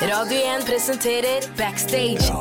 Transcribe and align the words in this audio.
Radio 0.00 0.38
1 0.58 0.64
presenterer 0.66 1.44
Backstage. 1.58 2.32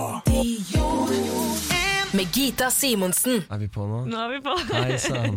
Med 2.14 2.35
Gita 2.35 2.70
Simonsen. 2.72 3.44
Er 3.52 3.60
vi 3.60 3.68
på 3.68 3.84
nå? 3.84 4.05
Nå 4.08 4.21
er 4.24 4.32
vi 4.32 4.39
på. 4.46 4.54
Hei 4.71 4.96
sann. 5.02 5.36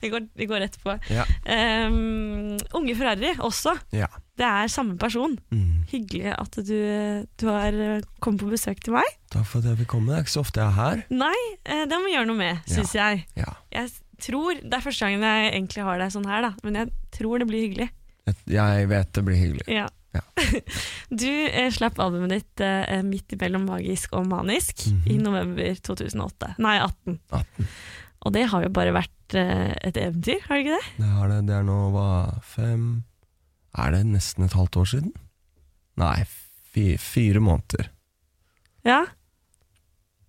Vi, 0.00 0.10
går, 0.12 0.28
vi 0.38 0.46
går 0.46 0.62
rett 0.62 0.78
på. 0.82 0.94
Ja. 1.10 1.24
Um, 1.90 2.54
unge 2.78 2.94
Ferrari 2.98 3.34
også. 3.42 3.74
ja. 3.96 4.08
Det 4.36 4.44
er 4.44 4.68
samme 4.68 4.98
person. 5.00 5.32
Mm. 5.48 5.84
Hyggelig 5.88 6.34
at 6.36 6.58
du, 6.68 6.74
du 7.40 7.46
har 7.48 7.72
eh, 7.72 8.02
kommet 8.20 8.42
på 8.44 8.50
besøk 8.52 8.82
til 8.84 8.92
meg. 8.98 9.06
Takk 9.32 9.46
for 9.48 9.62
at 9.64 9.70
jeg 9.70 9.78
fikk 9.80 9.88
komme. 9.94 10.12
Det 10.12 10.18
er 10.18 10.26
ikke 10.26 10.34
så 10.34 10.42
ofte 10.44 10.60
jeg 10.60 10.68
er 10.68 10.76
her. 10.76 11.04
Nei, 11.24 11.38
eh, 11.64 11.86
det 11.88 11.96
må 11.96 12.04
vi 12.04 12.12
gjøre 12.12 12.28
noe 12.28 12.42
med, 12.42 12.60
syns 12.68 12.92
jeg. 12.98 13.22
Ja. 13.40 13.54
Jeg 13.72 13.94
tror, 14.20 14.60
Det 14.60 14.76
er 14.76 14.84
første 14.84 15.08
gangen 15.08 15.24
jeg 15.24 15.54
egentlig 15.54 15.88
har 15.88 16.04
deg 16.04 16.12
sånn 16.12 16.28
her, 16.28 16.50
da. 16.50 16.52
men 16.68 16.76
jeg 16.82 16.92
tror 17.16 17.40
det 17.40 17.48
blir 17.48 17.64
hyggelig. 17.64 17.88
Jeg 18.44 18.90
vet 18.92 19.14
det 19.16 19.24
blir 19.24 19.40
hyggelig. 19.40 19.66
Ja. 19.72 19.88
Ja. 20.14 20.22
Du 21.10 21.26
eh, 21.28 21.70
slapp 21.74 21.98
albumet 22.02 22.30
ditt 22.36 22.60
eh, 22.64 23.02
midt 23.06 23.32
imellom 23.36 23.66
magisk 23.68 24.12
og 24.16 24.26
manisk 24.30 24.86
i 24.88 25.16
Mhm. 25.16 25.22
november 25.26 25.74
2008. 25.90 26.54
Nei, 26.62 26.76
18. 26.80 27.18
18. 27.30 27.66
Og 28.26 28.32
det 28.34 28.46
har 28.50 28.62
jo 28.64 28.70
bare 28.74 28.94
vært 28.96 29.34
eh, 29.38 29.74
et 29.86 29.96
eventyr, 30.00 30.40
har 30.48 30.56
det 30.56 30.64
ikke 30.64 30.78
det? 30.78 30.94
Det, 31.02 31.10
har 31.18 31.28
det, 31.30 31.40
det 31.50 31.54
er 31.58 31.66
nå 31.68 31.76
hva 31.94 32.06
Fem 32.42 32.86
Er 33.76 33.92
det 33.92 34.04
nesten 34.08 34.44
et 34.46 34.56
halvt 34.56 34.76
år 34.80 34.88
siden? 34.94 35.12
Nei, 36.00 36.24
fi, 36.72 36.96
fire 37.00 37.40
måneder. 37.44 37.90
Ja. 38.84 39.02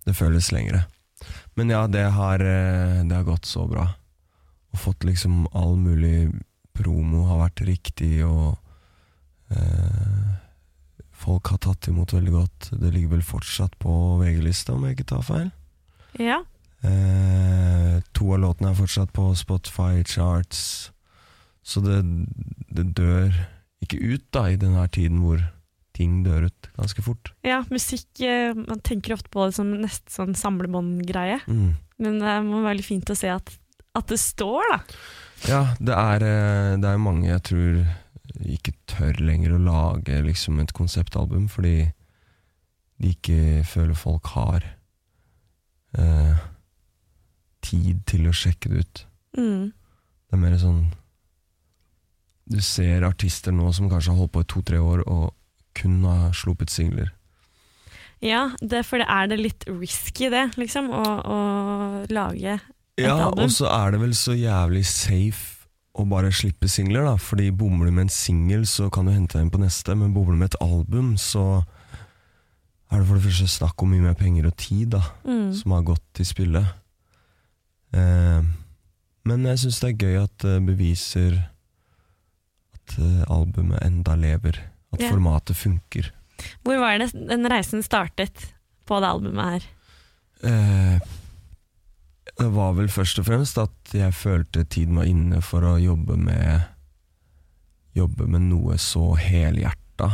Det 0.06 0.14
føles 0.16 0.50
lengre. 0.52 0.84
Men 1.56 1.72
ja, 1.72 1.86
det 1.90 2.04
har, 2.14 2.40
eh, 2.44 3.02
det 3.08 3.16
har 3.16 3.24
gått 3.26 3.48
så 3.48 3.64
bra. 3.68 3.86
Og 4.72 4.78
fått 4.84 5.04
liksom 5.08 5.46
all 5.56 5.76
mulig 5.80 6.28
promo 6.76 7.24
har 7.28 7.40
vært 7.48 7.64
riktig, 7.66 8.20
og 8.24 8.52
eh, 8.52 8.67
folk 11.18 11.50
har 11.52 11.58
tatt 11.64 11.88
imot 11.90 12.12
veldig 12.14 12.34
godt. 12.34 12.70
Det 12.78 12.92
ligger 12.94 13.16
vel 13.16 13.24
fortsatt 13.26 13.74
på 13.82 13.92
VG-lista, 14.20 14.74
om 14.76 14.86
jeg 14.86 14.98
ikke 14.98 15.10
tar 15.14 15.26
feil. 15.26 15.50
ja. 16.20 16.42
Eh, 16.86 17.98
to 18.14 18.28
av 18.36 18.38
låtene 18.38 18.70
er 18.70 18.78
fortsatt 18.78 19.10
på 19.10 19.24
Spotify 19.34 20.04
charts, 20.06 20.92
så 21.66 21.82
det, 21.82 21.96
det 22.70 22.84
dør 22.94 23.34
ikke 23.82 23.98
ut 23.98 24.26
da 24.34 24.44
i 24.52 24.58
denne 24.60 24.84
tiden 24.94 25.18
hvor 25.24 25.42
ting 25.98 26.20
dør 26.22 26.46
ut 26.46 26.68
ganske 26.78 27.02
fort. 27.02 27.32
Ja, 27.46 27.64
musikk 27.72 28.22
eh, 28.22 28.54
Man 28.54 28.82
tenker 28.86 29.16
ofte 29.16 29.32
på 29.34 29.48
det 29.48 29.56
som 29.58 29.72
nesten 29.74 30.14
sånn 30.14 30.36
samlebåndgreie. 30.38 31.40
Mm. 31.50 31.72
Men 31.98 32.20
det 32.22 32.36
må 32.46 32.62
være 32.62 32.78
litt 32.78 32.86
fint 32.86 33.10
å 33.10 33.18
se 33.18 33.32
at, 33.34 33.50
at 33.98 34.12
det 34.12 34.20
står, 34.22 34.70
da. 34.70 34.78
Ja, 35.50 35.62
det 35.82 35.94
er, 35.98 36.26
eh, 36.26 36.76
det 36.78 36.92
er 36.92 37.02
mange 37.02 37.26
jeg 37.26 37.42
tror 37.50 37.82
ikke 38.46 38.72
tør 38.90 39.18
lenger 39.24 39.54
å 39.56 39.62
lage 39.62 40.20
liksom 40.24 40.60
et 40.62 40.72
konseptalbum, 40.76 41.48
fordi 41.50 41.90
de 42.98 43.12
ikke 43.14 43.64
føler 43.66 43.94
folk 43.98 44.26
har 44.34 44.64
eh, 45.98 46.38
tid 47.64 48.00
til 48.10 48.28
å 48.30 48.34
sjekke 48.34 48.70
det 48.72 48.84
ut. 48.84 49.02
Mm. 49.38 49.68
Det 50.28 50.36
er 50.36 50.40
mer 50.42 50.56
sånn 50.60 50.80
Du 52.48 52.58
ser 52.64 53.04
artister 53.04 53.52
nå 53.52 53.68
som 53.76 53.90
kanskje 53.90 54.10
har 54.14 54.18
holdt 54.22 54.32
på 54.32 54.40
i 54.40 54.48
to-tre 54.48 54.78
år 54.80 55.02
og 55.06 55.34
kun 55.76 55.98
har 56.08 56.32
sluppet 56.34 56.72
singler. 56.72 57.10
Ja, 58.24 58.48
det, 58.64 58.80
for 58.88 58.98
det 58.98 59.06
er 59.12 59.28
det 59.30 59.36
litt 59.38 59.66
risky, 59.68 60.30
det, 60.32 60.46
liksom, 60.58 60.88
å, 60.90 61.02
å 61.22 61.38
lage 62.10 62.56
et 62.56 63.04
Ja, 63.04 63.28
album. 63.28 63.44
og 63.44 63.52
så 63.54 63.68
er 63.70 63.92
det 63.94 64.00
vel 64.00 64.14
så 64.16 64.34
jævlig 64.34 64.82
safe 64.90 65.57
å 65.98 66.06
bare 66.08 66.30
slippe 66.34 66.68
singler, 66.70 67.04
da. 67.08 67.16
Fordi 67.20 67.50
bommer 67.54 67.88
du 67.88 67.92
med 67.94 68.06
en 68.06 68.12
singel, 68.14 68.66
så 68.66 68.88
kan 68.94 69.08
du 69.08 69.12
hente 69.14 69.36
deg 69.38 69.46
inn 69.46 69.52
på 69.54 69.60
neste, 69.62 69.96
men 69.98 70.14
bommer 70.14 70.36
du 70.36 70.42
med 70.42 70.52
et 70.52 70.60
album, 70.64 71.16
så 71.18 71.64
er 72.90 73.00
det 73.02 73.06
for 73.08 73.18
det 73.18 73.24
første 73.26 73.48
snakk 73.52 73.82
om 73.84 73.90
mye 73.92 74.06
mer 74.06 74.14
penger 74.16 74.46
og 74.48 74.56
tid, 74.56 74.88
da, 74.94 75.02
Mm. 75.24 75.52
som 75.54 75.72
har 75.72 75.82
gått 75.82 76.04
til 76.14 76.24
spille. 76.24 76.62
Eh, 77.92 78.42
men 79.28 79.44
jeg 79.44 79.58
syns 79.58 79.80
det 79.80 79.90
er 79.90 80.06
gøy 80.06 80.22
at 80.22 80.38
det 80.44 80.56
beviser 80.66 81.36
at 82.74 82.98
eh, 82.98 83.24
albumet 83.28 83.82
enda 83.84 84.14
lever. 84.16 84.56
At 84.92 85.02
yeah. 85.02 85.12
formatet 85.12 85.56
funker. 85.56 86.12
Hvor 86.64 86.78
var 86.80 86.96
det 86.98 87.10
den 87.12 87.44
reisen 87.50 87.82
startet 87.84 88.54
på 88.88 89.00
det 89.02 89.08
albumet 89.10 89.44
her? 89.52 89.66
Eh, 90.48 91.00
det 92.38 92.48
var 92.54 92.74
vel 92.76 92.90
først 92.92 93.20
og 93.22 93.28
fremst 93.28 93.58
at 93.60 93.94
jeg 93.94 94.14
følte 94.14 94.64
tiden 94.64 94.98
var 95.00 95.08
inne 95.08 95.40
for 95.44 95.64
å 95.66 95.78
jobbe 95.80 96.18
med 96.20 96.66
Jobbe 97.96 98.28
med 98.30 98.44
noe 98.46 98.76
så 98.78 99.16
helhjerta, 99.18 100.06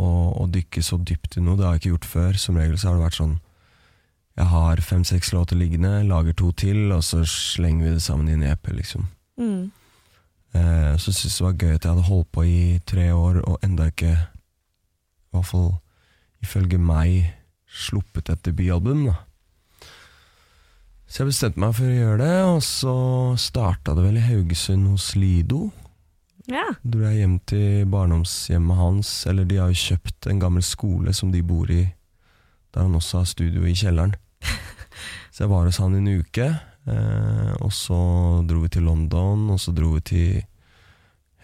og, 0.00 0.22
og 0.40 0.48
dykke 0.54 0.82
så 0.82 0.96
dypt 0.98 1.36
i 1.38 1.42
noe. 1.44 1.54
Det 1.54 1.66
har 1.66 1.76
jeg 1.76 1.82
ikke 1.82 1.92
gjort 1.92 2.08
før. 2.10 2.38
Som 2.42 2.58
regel 2.58 2.78
så 2.80 2.88
har 2.88 2.96
det 2.96 3.04
vært 3.04 3.18
sånn 3.20 3.36
Jeg 4.40 4.46
har 4.50 4.82
fem-seks 4.82 5.30
låter 5.36 5.58
liggende, 5.60 6.00
lager 6.08 6.34
to 6.34 6.50
til, 6.56 6.88
og 6.96 7.04
så 7.06 7.20
slenger 7.28 7.84
vi 7.84 7.92
det 7.94 8.02
sammen 8.02 8.30
i 8.30 8.34
en 8.34 8.46
EP, 8.50 8.70
liksom. 8.72 9.06
Mm. 9.38 9.70
Eh, 10.56 10.94
så 10.96 11.12
syntes 11.12 11.36
det 11.36 11.44
var 11.44 11.58
gøy 11.58 11.74
at 11.74 11.84
jeg 11.84 11.92
hadde 11.92 12.08
holdt 12.08 12.30
på 12.34 12.46
i 12.48 12.62
tre 12.88 13.10
år 13.14 13.42
og 13.44 13.66
enda 13.66 13.90
ikke, 13.92 14.14
i 14.16 15.36
hvert 15.36 15.50
fall 15.50 15.68
ifølge 16.42 16.80
meg, 16.80 17.34
sluppet 17.70 18.32
et 18.32 18.42
debutalbum. 18.48 19.04
da. 19.10 19.18
Så 21.10 21.24
jeg 21.24 21.32
bestemte 21.32 21.58
meg 21.58 21.72
for 21.74 21.90
å 21.90 21.94
gjøre 21.94 22.18
det, 22.22 22.34
og 22.46 22.60
så 22.62 22.92
starta 23.42 23.96
det 23.98 24.04
vel 24.04 24.18
i 24.20 24.26
Haugesund 24.28 24.86
hos 24.92 25.08
Lido. 25.18 25.64
Ja. 26.46 26.68
Dro 26.86 27.02
jeg 27.02 27.24
hjem 27.24 27.34
til 27.50 27.88
barndomshjemmet 27.90 28.78
hans, 28.78 29.10
eller 29.26 29.48
de 29.50 29.58
har 29.58 29.72
jo 29.72 29.80
kjøpt 29.88 30.28
en 30.30 30.38
gammel 30.38 30.62
skole 30.62 31.14
som 31.16 31.32
de 31.34 31.42
bor 31.42 31.66
i, 31.74 31.82
der 32.70 32.86
han 32.86 32.94
også 32.94 33.24
har 33.24 33.26
studio 33.26 33.66
i 33.66 33.74
kjelleren. 33.74 34.14
Så 35.34 35.44
jeg 35.44 35.50
var 35.50 35.66
hos 35.66 35.82
han 35.82 35.98
i 35.98 35.98
en 35.98 36.22
uke, 36.22 36.46
eh, 36.90 37.52
og 37.58 37.70
så 37.74 37.98
dro 38.46 38.62
vi 38.64 38.70
til 38.74 38.86
London, 38.86 39.46
og 39.54 39.60
så 39.62 39.72
dro 39.74 39.92
vi 39.94 40.00
til 40.10 40.40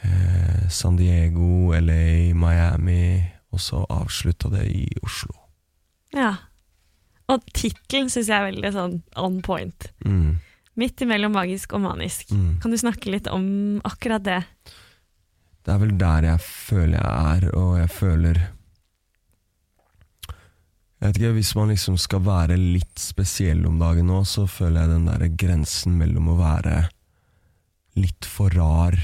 eh, 0.02 0.66
San 0.70 0.98
Diego, 0.98 1.70
LA, 1.74 2.34
Miami, 2.34 3.22
og 3.54 3.62
så 3.62 3.82
avslutta 3.90 4.50
det 4.52 4.66
i 4.70 4.84
Oslo. 5.02 5.34
ja. 6.14 6.34
Og 7.32 7.42
tittelen 7.56 8.10
syns 8.12 8.28
jeg 8.30 8.36
er 8.38 8.50
veldig 8.52 8.70
sånn 8.74 8.98
on 9.18 9.40
point. 9.42 9.88
Mm, 10.06 10.36
Midt 10.76 11.00
imellom 11.00 11.32
magisk 11.32 11.72
og 11.72 11.80
manisk. 11.86 12.30
mm. 12.30 12.58
Kan 12.60 12.70
du 12.70 12.76
snakke 12.76 13.10
litt 13.10 13.26
om 13.32 13.80
akkurat 13.88 14.22
det? 14.26 14.42
Det 15.64 15.72
er 15.72 15.80
vel 15.80 15.94
der 15.98 16.26
jeg 16.28 16.42
føler 16.44 16.98
jeg 17.00 17.38
er, 17.40 17.46
og 17.56 17.78
jeg 17.80 17.90
føler 17.90 18.42
Jeg 20.96 21.08
vet 21.10 21.16
ikke, 21.18 21.32
Hvis 21.36 21.54
man 21.56 21.68
liksom 21.72 21.96
skal 22.00 22.22
være 22.24 22.56
litt 22.56 22.98
spesiell 22.98 23.66
om 23.68 23.78
dagen 23.80 24.06
nå, 24.08 24.22
så 24.24 24.46
føler 24.48 24.80
jeg 24.84 24.92
den 24.94 25.08
der 25.10 25.26
grensen 25.36 25.98
mellom 25.98 26.28
å 26.32 26.38
være 26.38 26.88
litt 27.96 28.24
for 28.28 28.52
rar 28.52 28.96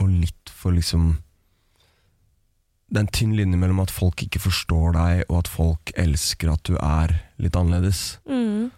og 0.00 0.08
litt 0.10 0.50
for 0.52 0.72
liksom 0.76 1.14
Det 2.94 3.00
er 3.00 3.06
en 3.08 3.14
tynn 3.18 3.34
linje 3.34 3.58
mellom 3.58 3.80
at 3.82 3.90
folk 3.90 4.22
ikke 4.22 4.38
forstår 4.38 4.94
deg, 4.94 5.24
og 5.26 5.40
at 5.40 5.48
folk 5.50 5.90
elsker 5.98 6.52
at 6.52 6.62
du 6.68 6.76
er 6.78 7.16
litt 7.42 7.56
annerledes. 7.58 8.20
Mm. 8.30 8.70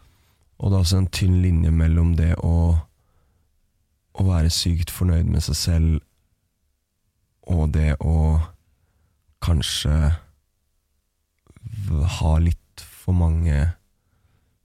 Og 0.56 0.72
det 0.72 0.78
er 0.78 0.84
også 0.86 1.00
en 1.02 1.10
tynn 1.12 1.34
linje 1.44 1.68
mellom 1.68 2.14
det 2.16 2.30
å, 2.40 2.56
å 4.16 4.24
være 4.24 4.48
sykt 4.48 4.88
fornøyd 4.94 5.28
med 5.28 5.44
seg 5.44 5.60
selv 5.60 5.98
og 7.46 7.68
det 7.76 7.92
å 8.00 8.40
kanskje 9.44 9.96
ha 12.16 12.32
litt 12.42 12.82
for 12.82 13.14
mange 13.14 13.58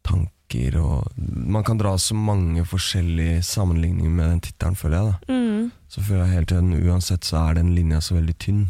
tanker 0.08 0.76
og 0.82 1.12
Man 1.16 1.64
kan 1.64 1.78
dra 1.80 1.94
så 1.96 2.12
mange 2.12 2.66
forskjellige 2.68 3.40
sammenligninger 3.46 4.12
med 4.12 4.34
den 4.34 4.42
tittelen, 4.44 4.76
føler 4.76 4.98
jeg. 4.98 5.06
da 5.28 5.34
Mm. 5.34 5.72
Så 5.88 6.02
føler 6.02 6.26
jeg 6.26 6.34
hele 6.34 6.46
tiden 6.46 6.90
uansett 6.90 7.24
så 7.24 7.38
er 7.38 7.54
den 7.54 7.76
linja 7.76 8.02
så 8.02 8.16
veldig 8.16 8.36
tynn. 8.36 8.66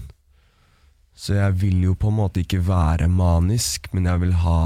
Så 1.21 1.35
jeg 1.37 1.57
vil 1.61 1.83
jo 1.85 1.93
på 1.99 2.09
en 2.09 2.18
måte 2.18 2.41
ikke 2.41 2.63
være 2.65 3.06
manisk, 3.12 3.91
men 3.94 4.07
jeg 4.09 4.23
vil 4.23 4.33
ha 4.41 4.62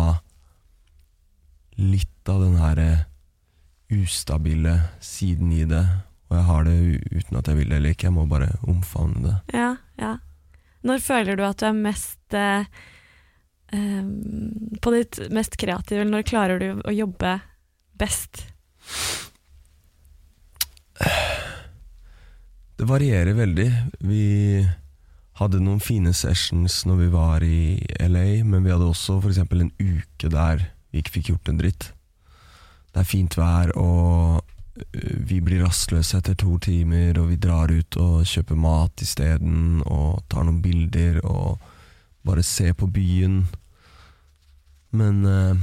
litt 1.76 2.32
av 2.32 2.46
den 2.46 2.56
her 2.62 2.80
ustabile 3.92 4.78
siden 5.04 5.52
i 5.52 5.66
det. 5.68 5.84
Og 6.30 6.38
jeg 6.38 6.46
har 6.48 6.64
det 6.66 6.78
uten 7.12 7.40
at 7.42 7.50
jeg 7.52 7.60
vil 7.60 7.74
det 7.74 7.80
eller 7.80 7.96
ikke, 7.96 8.08
jeg 8.08 8.16
må 8.16 8.24
bare 8.32 8.48
omfavne 8.64 9.26
det. 9.26 9.36
Ja, 9.58 9.74
ja. 10.00 10.14
Når 10.86 11.04
føler 11.04 11.36
du 11.36 11.44
at 11.44 11.60
du 11.60 11.66
er 11.68 11.76
mest 11.76 12.36
eh, 12.38 12.68
eh, 13.74 14.04
På 14.86 14.92
ditt 14.94 15.18
mest 15.34 15.58
kreative? 15.58 16.06
Når 16.06 16.28
klarer 16.30 16.62
du 16.62 16.68
å 16.86 16.94
jobbe 16.94 17.40
best? 17.98 18.46
Det 22.76 22.88
varierer 22.88 23.34
veldig. 23.34 23.70
Vi 24.06 24.24
hadde 25.40 25.60
noen 25.60 25.84
fine 25.84 26.14
sessions 26.16 26.84
når 26.88 27.00
vi 27.02 27.10
var 27.12 27.44
i 27.44 27.60
LA, 28.00 28.44
men 28.48 28.64
vi 28.64 28.72
hadde 28.72 28.88
også 28.88 29.20
eksempel 29.28 29.66
en 29.66 29.74
uke 29.82 30.32
der 30.32 30.70
vi 30.92 31.02
ikke 31.02 31.18
fikk 31.18 31.32
gjort 31.34 31.52
en 31.52 31.60
dritt. 31.60 31.90
Det 32.96 33.02
er 33.02 33.10
fint 33.10 33.36
vær, 33.36 33.74
og 33.76 34.46
øh, 34.80 35.16
vi 35.28 35.42
blir 35.44 35.66
rastløse 35.66 36.22
etter 36.22 36.38
to 36.40 36.56
timer, 36.64 37.18
og 37.20 37.34
vi 37.34 37.40
drar 37.42 37.74
ut 37.74 37.98
og 38.00 38.24
kjøper 38.24 38.56
mat 38.56 39.04
isteden, 39.04 39.82
og 39.84 40.24
tar 40.32 40.48
noen 40.48 40.62
bilder, 40.64 41.20
og 41.28 41.60
bare 42.26 42.44
ser 42.44 42.72
på 42.80 42.88
byen. 42.88 43.42
Men 44.96 45.26
øh, 45.28 45.60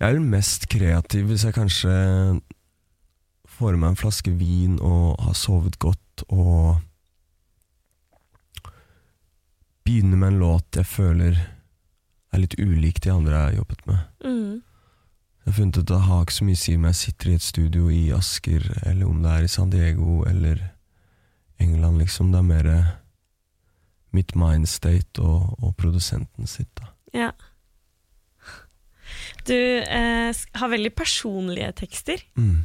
jeg 0.00 0.08
er 0.08 0.18
den 0.18 0.26
mest 0.32 0.66
kreativ 0.68 1.30
hvis 1.30 1.44
jeg 1.46 1.54
kanskje 1.54 1.94
får 3.54 3.76
i 3.76 3.78
meg 3.78 3.92
en 3.92 4.00
flaske 4.00 4.34
vin 4.34 4.74
og 4.82 5.14
har 5.22 5.38
sovet 5.38 5.78
godt, 5.78 6.26
og 6.34 6.82
begynner 9.84 10.16
med 10.16 10.32
en 10.32 10.40
låt 10.40 10.78
jeg 10.78 10.88
føler 10.88 11.38
er 12.34 12.42
litt 12.42 12.56
ulik 12.58 13.00
de 13.04 13.12
andre 13.12 13.34
jeg 13.34 13.48
har 13.48 13.58
jobbet 13.60 13.86
med. 13.86 14.04
Mm. 14.24 14.52
Jeg 15.44 15.50
har 15.50 15.56
funnet 15.58 15.78
ut 15.78 15.82
at 15.82 15.90
det 15.92 16.02
har 16.08 16.22
ikke 16.24 16.36
så 16.38 16.46
mye 16.48 16.58
å 16.58 16.62
si 16.64 16.74
om 16.78 16.86
jeg 16.88 17.00
sitter 17.00 17.30
i 17.30 17.38
et 17.38 17.44
studio 17.44 17.88
i 17.92 18.02
Asker, 18.16 18.68
eller 18.88 19.06
om 19.06 19.22
det 19.22 19.32
er 19.32 19.46
i 19.46 19.50
San 19.52 19.72
Diego 19.72 20.22
eller 20.28 20.62
England, 21.60 22.00
liksom. 22.00 22.32
Det 22.32 22.40
er 22.40 22.48
mer 22.48 22.70
mitt 24.14 24.34
mindstate 24.38 25.22
og, 25.22 25.52
og 25.60 25.74
produsenten 25.78 26.48
sitt, 26.50 26.70
da. 26.80 26.90
Ja. 27.14 27.30
Du 29.44 29.54
eh, 29.54 30.30
har 30.32 30.72
veldig 30.72 30.94
personlige 30.96 31.70
tekster. 31.84 32.24
Mm. 32.40 32.64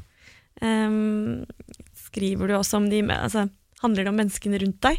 Um, 0.64 1.46
skriver 2.08 2.50
du 2.50 2.56
også 2.58 2.80
om 2.82 2.90
de 2.92 3.00
altså, 3.16 3.46
Handler 3.80 4.04
det 4.04 4.12
om 4.12 4.18
menneskene 4.20 4.58
rundt 4.60 4.82
deg? 4.84 4.98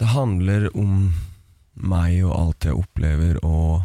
Det 0.00 0.08
handler 0.12 0.68
om 0.78 1.12
meg 1.74 2.18
og 2.24 2.32
alt 2.36 2.64
jeg 2.68 2.76
opplever, 2.76 3.38
og 3.44 3.82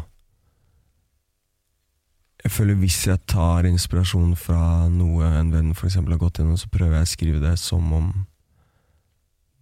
jeg 2.44 2.52
føler 2.54 2.78
hvis 2.80 3.00
jeg 3.08 3.20
tar 3.28 3.66
inspirasjon 3.68 4.34
fra 4.38 4.88
noe 4.92 5.26
en 5.40 5.50
venn 5.52 5.72
for 5.76 5.88
eksempel 5.88 6.14
har 6.14 6.22
gått 6.22 6.38
gjennom, 6.40 6.58
så 6.60 6.70
prøver 6.72 7.00
jeg 7.00 7.08
å 7.08 7.12
skrive 7.12 7.40
det 7.42 7.56
som 7.60 7.88
om 7.92 8.12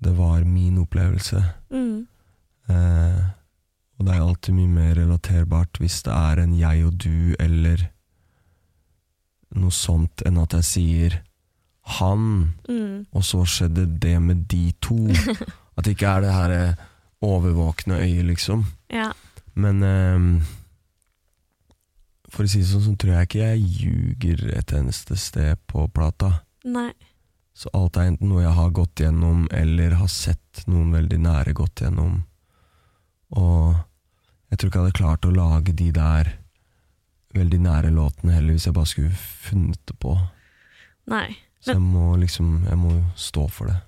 det 0.05 0.13
var 0.19 0.45
min 0.45 0.77
opplevelse. 0.83 1.41
Mm. 1.73 2.07
Eh, 2.69 3.21
og 3.97 4.05
det 4.05 4.13
er 4.13 4.21
alltid 4.27 4.55
mye 4.59 4.69
mer 4.75 4.95
relaterbart 4.99 5.81
hvis 5.81 6.03
det 6.05 6.13
er 6.13 6.43
en 6.43 6.53
jeg 6.59 6.85
og 6.85 6.99
du, 7.01 7.33
eller 7.41 7.87
noe 9.57 9.73
sånt, 9.73 10.21
enn 10.29 10.37
at 10.43 10.53
jeg 10.59 10.69
sier 10.73 11.19
han, 11.97 12.53
Mm. 12.69 13.07
og 13.15 13.23
så 13.25 13.45
skjedde 13.47 13.87
det 14.03 14.17
med 14.21 14.45
de 14.51 14.73
to. 14.83 14.99
At 15.77 15.87
det 15.87 15.97
ikke 15.97 16.13
er 16.13 16.25
det 16.25 16.35
her 16.35 16.55
eh, 16.55 16.85
overvåkne 17.27 18.01
øyet, 18.01 18.25
liksom. 18.31 18.65
Ja. 18.93 19.11
Men 19.57 19.83
um, 19.83 20.31
for 22.33 22.45
å 22.45 22.51
si 22.51 22.61
det 22.63 22.71
sånn, 22.71 22.85
så 22.85 22.95
tror 23.01 23.17
jeg 23.17 23.29
ikke 23.29 23.45
jeg 23.45 23.69
ljuger 23.81 24.47
et 24.57 24.73
eneste 24.77 25.19
sted 25.21 25.61
på 25.71 25.87
plata. 25.93 26.41
Nei. 26.69 26.91
Så 27.57 27.71
alt 27.77 27.97
er 27.97 28.11
enten 28.11 28.29
noe 28.29 28.45
jeg 28.45 28.57
har 28.57 28.73
gått 28.77 29.01
gjennom, 29.01 29.47
eller 29.55 29.97
har 29.97 30.11
sett 30.13 30.65
noen 30.69 30.91
veldig 30.93 31.21
nære 31.25 31.55
gått 31.57 31.81
gjennom. 31.85 32.19
Og 33.37 33.77
jeg 34.51 34.59
tror 34.59 34.69
ikke 34.69 34.79
jeg 34.79 34.85
hadde 34.87 34.99
klart 35.01 35.29
å 35.29 35.35
lage 35.35 35.73
de 35.77 35.89
der 35.95 36.35
veldig 37.37 37.61
nære 37.65 37.93
låtene 37.97 38.37
heller, 38.37 38.57
hvis 38.57 38.69
jeg 38.69 38.77
bare 38.77 38.91
skulle 38.91 39.17
funnet 39.17 39.81
det 39.89 39.97
på. 40.01 40.15
Nei. 41.13 41.29
Så 41.65 41.75
jeg 41.75 41.83
må 41.83 42.15
liksom 42.21 42.67
Jeg 42.69 42.79
må 42.79 42.93
stå 43.19 43.47
for 43.51 43.71
det. 43.71 43.79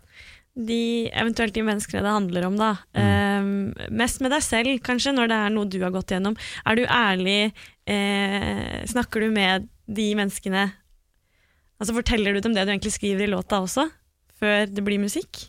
De, 0.58 1.06
eventuelt 1.14 1.54
de 1.54 1.62
menneskene 1.62 2.00
det 2.02 2.10
handler 2.10 2.46
om, 2.48 2.56
da. 2.58 2.72
Ehm, 2.98 3.50
mest 3.94 4.18
med 4.24 4.32
deg 4.34 4.42
selv, 4.42 4.80
kanskje, 4.82 5.12
når 5.14 5.28
det 5.30 5.36
er 5.38 5.52
noe 5.54 5.68
du 5.70 5.76
har 5.84 5.92
gått 5.94 6.10
gjennom. 6.10 6.34
Er 6.66 6.74
du 6.80 6.82
ærlig? 6.90 7.52
Eh, 7.86 8.80
snakker 8.90 9.22
du 9.22 9.30
med 9.30 9.68
de 9.86 10.08
menneskene? 10.18 10.64
Altså 11.78 11.94
Forteller 11.94 12.34
du 12.34 12.40
dem 12.42 12.56
det 12.56 12.64
du 12.66 12.72
egentlig 12.74 12.90
skriver 12.96 13.28
i 13.28 13.30
låta 13.30 13.60
også, 13.62 13.86
før 14.40 14.66
det 14.66 14.82
blir 14.82 14.98
musikk? 14.98 15.44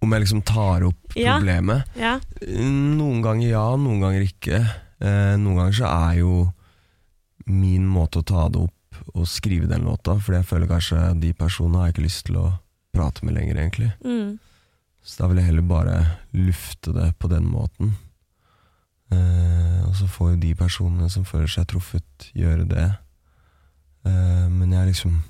Om 0.00 0.14
jeg 0.14 0.22
liksom 0.22 0.44
tar 0.46 0.86
opp 0.86 1.16
Ja. 1.18 1.34
problemet? 1.36 1.82
Ja. 1.98 2.14
Noen 2.46 3.20
ganger 3.26 3.48
ja, 3.50 3.66
noen 3.76 4.00
ganger 4.00 4.22
ikke. 4.24 4.62
Eh, 5.02 5.34
noen 5.36 5.56
ganger 5.58 5.72
så 5.82 5.90
er 5.90 6.18
jo 6.22 6.52
min 7.50 7.84
måte 7.90 8.22
å 8.22 8.24
ta 8.24 8.46
det 8.48 8.62
opp 8.62 8.76
og 9.16 9.26
skrive 9.26 9.66
den 9.66 9.82
låta, 9.84 10.14
fordi 10.20 10.38
jeg 10.38 10.46
føler 10.46 10.70
kanskje 10.70 11.20
de 11.20 11.32
personene 11.34 11.80
har 11.80 11.86
jeg 11.90 11.94
ikke 11.98 12.06
lyst 12.06 12.26
til 12.30 12.36
å 12.38 12.48
prate 12.94 13.24
med 13.26 13.36
lenger, 13.36 13.58
egentlig. 13.62 13.90
Mm. 14.04 14.38
Så 15.02 15.22
da 15.22 15.30
vil 15.30 15.40
jeg 15.40 15.50
heller 15.50 15.66
bare 15.66 15.98
lufte 16.36 16.92
det 16.96 17.10
på 17.18 17.30
den 17.32 17.46
måten. 17.48 17.94
Eh, 19.10 19.80
og 19.88 19.94
så 19.98 20.06
får 20.10 20.34
jo 20.34 20.42
de 20.44 20.54
personene 20.58 21.08
som 21.10 21.26
føler 21.26 21.50
seg 21.50 21.66
truffet, 21.70 22.30
gjøre 22.36 22.66
det. 22.70 22.88
Eh, 24.06 24.46
men 24.52 24.72
jeg 24.76 24.92
liksom 24.92 25.20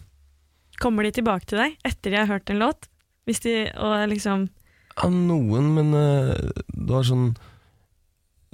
Kommer 0.81 1.05
de 1.05 1.11
tilbake 1.13 1.45
til 1.49 1.59
deg 1.61 1.73
etter 1.85 2.13
de 2.13 2.19
har 2.21 2.29
hørt 2.31 2.51
en 2.53 2.61
låt? 2.61 2.87
Hvis 3.29 3.43
de, 3.45 3.55
og 3.77 4.05
liksom 4.13 4.47
Ja, 4.95 5.09
noen, 5.11 5.73
men 5.75 5.91
eh, 5.97 6.53
det 6.71 6.93
var 6.93 7.03
sånn 7.09 7.33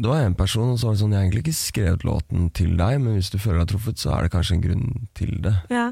Det 0.00 0.08
var 0.08 0.24
en 0.24 0.38
person, 0.38 0.72
og 0.72 0.80
så 0.80 0.88
var 0.88 0.96
det 0.96 1.02
sånn 1.02 1.12
Jeg 1.12 1.20
har 1.20 1.26
egentlig 1.26 1.44
ikke 1.44 1.58
skrevet 1.58 2.08
låten 2.08 2.48
til 2.56 2.74
deg, 2.80 2.96
men 3.02 3.18
hvis 3.18 3.30
du 3.34 3.38
føler 3.38 3.62
deg 3.62 3.74
truffet, 3.74 4.00
så 4.00 4.14
er 4.14 4.26
det 4.26 4.32
kanskje 4.34 4.56
en 4.56 4.64
grunn 4.64 4.88
til 5.16 5.36
det. 5.44 5.54
Ja. 5.72 5.90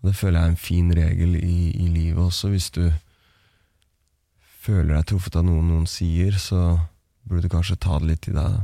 Det 0.00 0.16
føler 0.16 0.38
jeg 0.38 0.46
er 0.46 0.52
en 0.54 0.60
fin 0.60 0.90
regel 0.96 1.36
i, 1.36 1.70
i 1.76 1.88
livet 1.92 2.22
også. 2.22 2.48
Hvis 2.52 2.70
du 2.72 2.86
føler 4.60 4.94
deg 4.94 5.06
truffet 5.10 5.36
av 5.36 5.44
noe 5.44 5.62
noen 5.64 5.86
sier, 5.88 6.36
så 6.40 6.78
burde 7.28 7.48
du 7.48 7.52
kanskje 7.52 7.78
ta 7.80 7.98
det 8.00 8.12
litt 8.12 8.28
i 8.30 8.36
deg. 8.36 8.60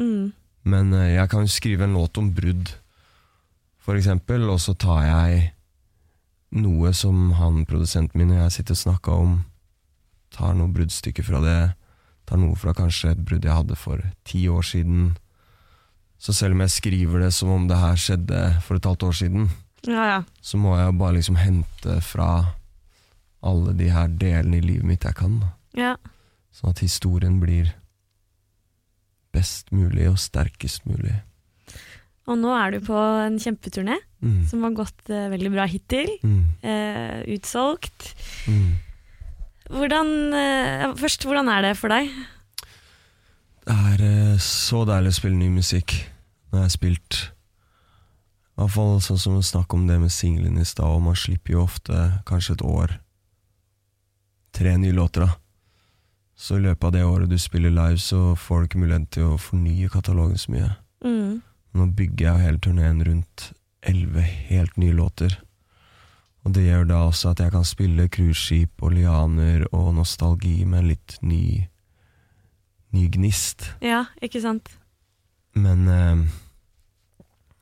Mm. 0.00 0.30
Men 0.70 0.92
eh, 0.96 1.14
jeg 1.14 1.30
kan 1.30 1.46
jo 1.46 1.52
skrive 1.52 1.86
en 1.86 1.96
låt 1.96 2.18
om 2.20 2.32
brudd, 2.34 2.74
for 3.80 3.96
eksempel, 3.96 4.44
og 4.52 4.60
så 4.62 4.74
tar 4.76 5.06
jeg 5.06 5.40
noe 6.60 6.90
som 6.96 7.30
han 7.38 7.62
produsenten 7.68 8.18
min 8.18 8.34
og 8.34 8.42
jeg 8.42 8.56
sitter 8.58 8.76
og 8.76 8.82
snakker 8.82 9.24
om, 9.24 9.34
tar 10.34 10.54
noen 10.58 10.74
bruddstykker 10.74 11.26
fra 11.26 11.40
det, 11.44 11.60
tar 12.28 12.38
noe 12.42 12.58
fra 12.58 12.74
kanskje 12.76 13.14
et 13.14 13.24
brudd 13.26 13.46
jeg 13.46 13.56
hadde 13.56 13.78
for 13.78 14.02
ti 14.26 14.44
år 14.50 14.66
siden. 14.66 15.14
Så 16.20 16.34
selv 16.36 16.54
om 16.54 16.62
jeg 16.66 16.74
skriver 16.76 17.24
det 17.24 17.32
som 17.34 17.50
om 17.54 17.66
det 17.70 17.78
her 17.80 17.98
skjedde 17.98 18.42
for 18.66 18.76
et 18.76 18.86
halvt 18.86 19.06
år 19.08 19.16
siden, 19.22 19.48
ja, 19.88 20.04
ja. 20.10 20.20
så 20.42 20.58
må 20.60 20.76
jeg 20.78 20.98
bare 20.98 21.16
liksom 21.16 21.36
hente 21.40 22.00
fra 22.04 22.30
alle 23.42 23.72
de 23.78 23.88
her 23.90 24.08
delene 24.20 24.58
i 24.58 24.64
livet 24.64 24.84
mitt 24.84 25.04
jeg 25.08 25.16
kan. 25.16 25.40
ja. 25.76 25.96
Sånn 26.50 26.72
at 26.74 26.80
historien 26.82 27.36
blir 27.40 27.68
best 29.32 29.68
mulig 29.70 30.08
og 30.10 30.18
sterkest 30.18 30.82
mulig. 30.84 31.14
Og 32.26 32.34
nå 32.40 32.50
er 32.58 32.74
du 32.74 32.80
på 32.84 32.96
en 32.98 33.38
kjempeturné 33.38 34.00
Mm. 34.20 34.42
som 34.44 34.62
har 34.66 34.74
gått 34.76 35.08
uh, 35.08 35.30
veldig 35.32 35.50
bra 35.54 35.64
hittil. 35.64 36.10
Mm. 36.20 36.42
Uh, 36.60 37.20
utsolgt. 37.32 38.10
Mm. 38.44 38.74
Hvordan, 39.70 40.10
uh, 40.34 40.96
først, 41.00 41.24
hvordan 41.24 41.48
er 41.48 41.62
det 41.64 41.76
for 41.80 41.88
deg? 41.88 42.10
Det 43.64 43.76
er 43.96 44.36
så 44.44 44.82
deilig 44.88 45.14
å 45.14 45.18
spille 45.22 45.38
ny 45.40 45.48
musikk 45.54 45.94
jeg 46.02 46.58
har 46.58 46.68
spilt. 46.72 47.20
Hvert 48.60 48.74
fall 48.74 48.98
sånn 49.00 49.20
som 49.20 49.38
å 49.38 49.44
snakke 49.44 49.72
om 49.72 49.86
det 49.88 49.96
med 50.02 50.12
singelen 50.12 50.58
i 50.60 50.66
stad, 50.68 50.84
og 50.92 51.06
man 51.06 51.16
slipper 51.16 51.54
jo 51.54 51.62
ofte 51.64 51.96
kanskje 52.28 52.58
et 52.58 52.66
år 52.68 52.98
tre 54.52 54.74
nye 54.76 54.92
låter, 54.92 55.24
da. 55.24 55.30
Så 56.36 56.56
i 56.58 56.64
løpet 56.64 56.84
av 56.84 56.92
det 56.92 57.04
året 57.04 57.30
du 57.30 57.38
spiller 57.40 57.72
live, 57.72 57.98
så 58.00 58.34
får 58.36 58.60
du 58.60 58.68
ikke 58.68 58.80
mulighet 58.82 59.06
til 59.16 59.30
å 59.30 59.38
fornye 59.40 59.88
katalogen 59.92 60.40
så 60.40 60.52
mye. 60.52 60.68
Mm. 61.04 61.40
Nå 61.76 61.86
bygger 61.96 62.26
jeg 62.26 62.44
hele 62.44 62.60
turneen 62.64 63.00
rundt 63.06 63.46
elleve 63.86 64.24
helt 64.50 64.76
nye 64.80 64.96
låter. 64.96 65.38
Og 66.44 66.54
det 66.56 66.64
gjør 66.66 66.88
da 66.88 67.02
også 67.06 67.34
at 67.34 67.42
jeg 67.44 67.52
kan 67.52 67.66
spille 67.68 68.08
cruiseskip 68.12 68.84
og 68.84 68.94
lianer 68.96 69.66
og 69.70 69.92
nostalgi 69.98 70.64
med 70.64 70.82
en 70.82 70.90
litt 70.92 71.16
ny, 71.20 71.44
ny 72.96 73.08
gnist. 73.16 73.68
Ja, 73.84 74.06
ikke 74.24 74.40
sant? 74.44 74.72
Men 75.52 75.88
eh, 75.88 76.24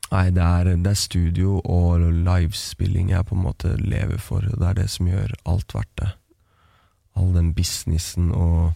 Nei, 0.09 0.29
det 0.33 0.41
er, 0.41 0.71
det 0.81 0.89
er 0.89 0.97
studio 0.97 1.59
og 1.69 2.01
livespilling 2.01 3.11
jeg 3.11 3.27
på 3.29 3.35
en 3.37 3.43
måte 3.45 3.75
lever 3.77 4.17
for. 4.17 4.41
Det 4.41 4.65
er 4.65 4.79
det 4.79 4.87
som 4.89 5.09
gjør 5.09 5.35
alt 5.49 5.75
verdt 5.75 5.91
det. 6.01 6.09
All 7.19 7.29
den 7.35 7.51
businessen 7.53 8.31
og 8.33 8.71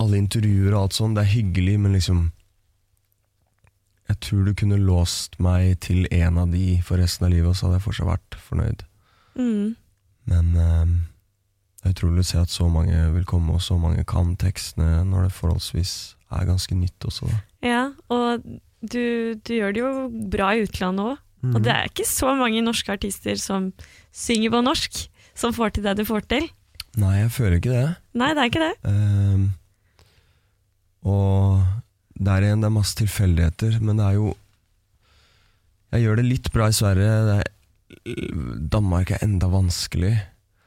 alle 0.00 0.20
intervjuer 0.20 0.72
og 0.72 0.86
alt 0.86 0.96
sånt. 0.96 1.18
Det 1.18 1.26
er 1.26 1.34
hyggelig, 1.34 1.76
men 1.80 1.96
liksom 1.96 2.32
Jeg 4.06 4.20
tror 4.22 4.44
du 4.46 4.52
kunne 4.54 4.76
låst 4.78 5.34
meg 5.42 5.80
til 5.82 6.06
en 6.14 6.36
av 6.38 6.52
de 6.52 6.80
for 6.86 6.94
resten 7.02 7.26
av 7.26 7.32
livet, 7.32 7.48
og 7.50 7.56
så 7.56 7.66
hadde 7.66 7.80
jeg 7.80 7.84
fortsatt 7.88 8.06
vært 8.06 8.36
fornøyd. 8.38 8.84
Mm. 9.34 9.72
Men 10.30 10.52
eh, 10.62 10.92
det 11.82 11.88
er 11.90 11.96
utrolig 11.96 12.22
å 12.22 12.28
se 12.28 12.38
at 12.38 12.52
så 12.54 12.68
mange 12.70 13.00
vil 13.16 13.24
komme, 13.26 13.56
og 13.58 13.64
så 13.66 13.74
mange 13.82 14.04
kan 14.06 14.36
tekstene, 14.38 15.02
når 15.10 15.26
det 15.26 15.34
forholdsvis 15.34 15.96
er 16.38 16.46
ganske 16.46 16.78
nytt 16.78 17.08
også. 17.10 17.26
Da. 17.32 17.40
Ja, 17.66 17.82
og 18.06 18.46
du, 18.82 19.36
du 19.40 19.52
gjør 19.56 19.72
det 19.74 19.82
jo 19.82 19.92
bra 20.32 20.54
i 20.54 20.64
utlandet 20.66 21.12
òg. 21.12 21.22
Og 21.54 21.60
det 21.62 21.70
er 21.70 21.86
ikke 21.86 22.06
så 22.08 22.32
mange 22.34 22.62
norske 22.64 22.90
artister 22.90 23.38
som 23.38 23.68
synger 24.14 24.50
på 24.54 24.62
norsk, 24.64 25.02
som 25.36 25.54
får 25.54 25.76
til 25.76 25.86
det 25.86 25.94
du 26.00 26.04
får 26.08 26.26
til. 26.32 26.48
Nei, 26.98 27.20
jeg 27.20 27.32
føler 27.34 27.58
ikke 27.60 27.74
det. 27.74 27.88
Nei, 28.16 28.30
det 28.34 28.42
er 28.42 28.50
ikke 28.50 28.64
det. 28.64 28.74
Uh, 28.88 29.44
og 31.06 31.62
der 32.16 32.46
igjen, 32.46 32.64
det 32.64 32.70
er 32.70 32.78
masse 32.78 32.96
tilfeldigheter, 32.98 33.76
men 33.84 34.00
det 34.00 34.06
er 34.08 34.18
jo 34.18 34.34
Jeg 35.94 36.02
gjør 36.02 36.16
det 36.18 36.26
litt 36.26 36.48
bra 36.52 36.66
i 36.68 36.74
Sverige. 36.74 37.12
Er, 37.36 37.44
Danmark 38.74 39.12
er 39.14 39.22
enda 39.22 39.46
vanskelig. 39.48 40.16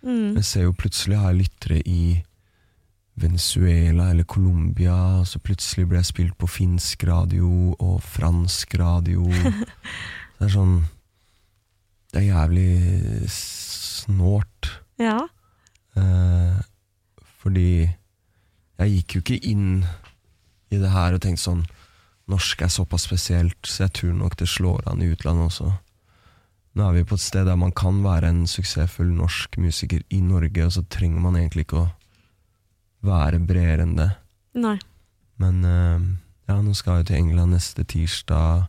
Mm. 0.02 0.38
Jeg 0.40 0.46
ser 0.48 0.64
jo 0.64 0.78
plutselig 0.80 1.20
har 1.20 1.34
jeg 1.34 1.42
lyttere 1.44 1.82
i 1.84 2.24
Venezuela 3.20 4.10
eller 4.12 4.24
Colombia, 4.24 4.96
og 5.20 5.28
så 5.28 5.42
plutselig 5.44 5.88
ble 5.90 6.00
jeg 6.00 6.10
spilt 6.10 6.38
på 6.40 6.50
finsk 6.50 7.04
radio 7.10 7.76
og 7.76 8.00
fransk 8.04 8.76
radio. 8.80 9.26
Det 10.40 10.48
er 10.48 10.54
sånn 10.54 10.78
Det 12.10 12.22
er 12.22 12.30
jævlig 12.30 13.30
snålt. 13.30 14.70
Ja. 15.00 15.20
Eh, 16.00 16.62
fordi 17.44 17.72
jeg 18.80 18.94
gikk 18.96 19.16
jo 19.16 19.22
ikke 19.24 19.42
inn 19.52 19.84
i 20.72 20.80
det 20.80 20.94
her 20.94 21.16
og 21.16 21.22
tenkte 21.24 21.44
sånn 21.44 21.68
Norsk 22.30 22.62
er 22.62 22.70
såpass 22.70 23.08
spesielt, 23.08 23.58
så 23.66 23.88
jeg 23.88 23.94
tror 23.98 24.12
nok 24.14 24.36
det 24.38 24.46
slår 24.52 24.84
an 24.92 25.02
i 25.02 25.08
utlandet 25.10 25.48
også. 25.48 25.72
Nå 26.78 26.86
er 26.86 27.00
vi 27.00 27.08
på 27.10 27.18
et 27.18 27.24
sted 27.24 27.48
der 27.50 27.58
man 27.58 27.74
kan 27.74 28.04
være 28.04 28.30
en 28.30 28.44
suksessfull 28.48 29.10
norsk 29.18 29.58
musiker 29.58 30.04
i 30.14 30.20
Norge, 30.22 30.68
og 30.68 30.76
så 30.76 30.84
trenger 30.94 31.24
man 31.24 31.40
egentlig 31.40 31.66
ikke 31.66 31.82
å 31.82 31.88
være 33.06 33.40
bredere 33.48 33.84
enn 33.86 33.96
det. 33.98 34.10
Nei. 34.60 34.78
Men 35.40 35.64
eh, 35.66 36.00
ja, 36.50 36.58
nå 36.62 36.74
skal 36.76 36.98
jeg 37.00 37.08
til 37.12 37.16
England 37.22 37.54
neste 37.56 37.84
tirsdag. 37.88 38.68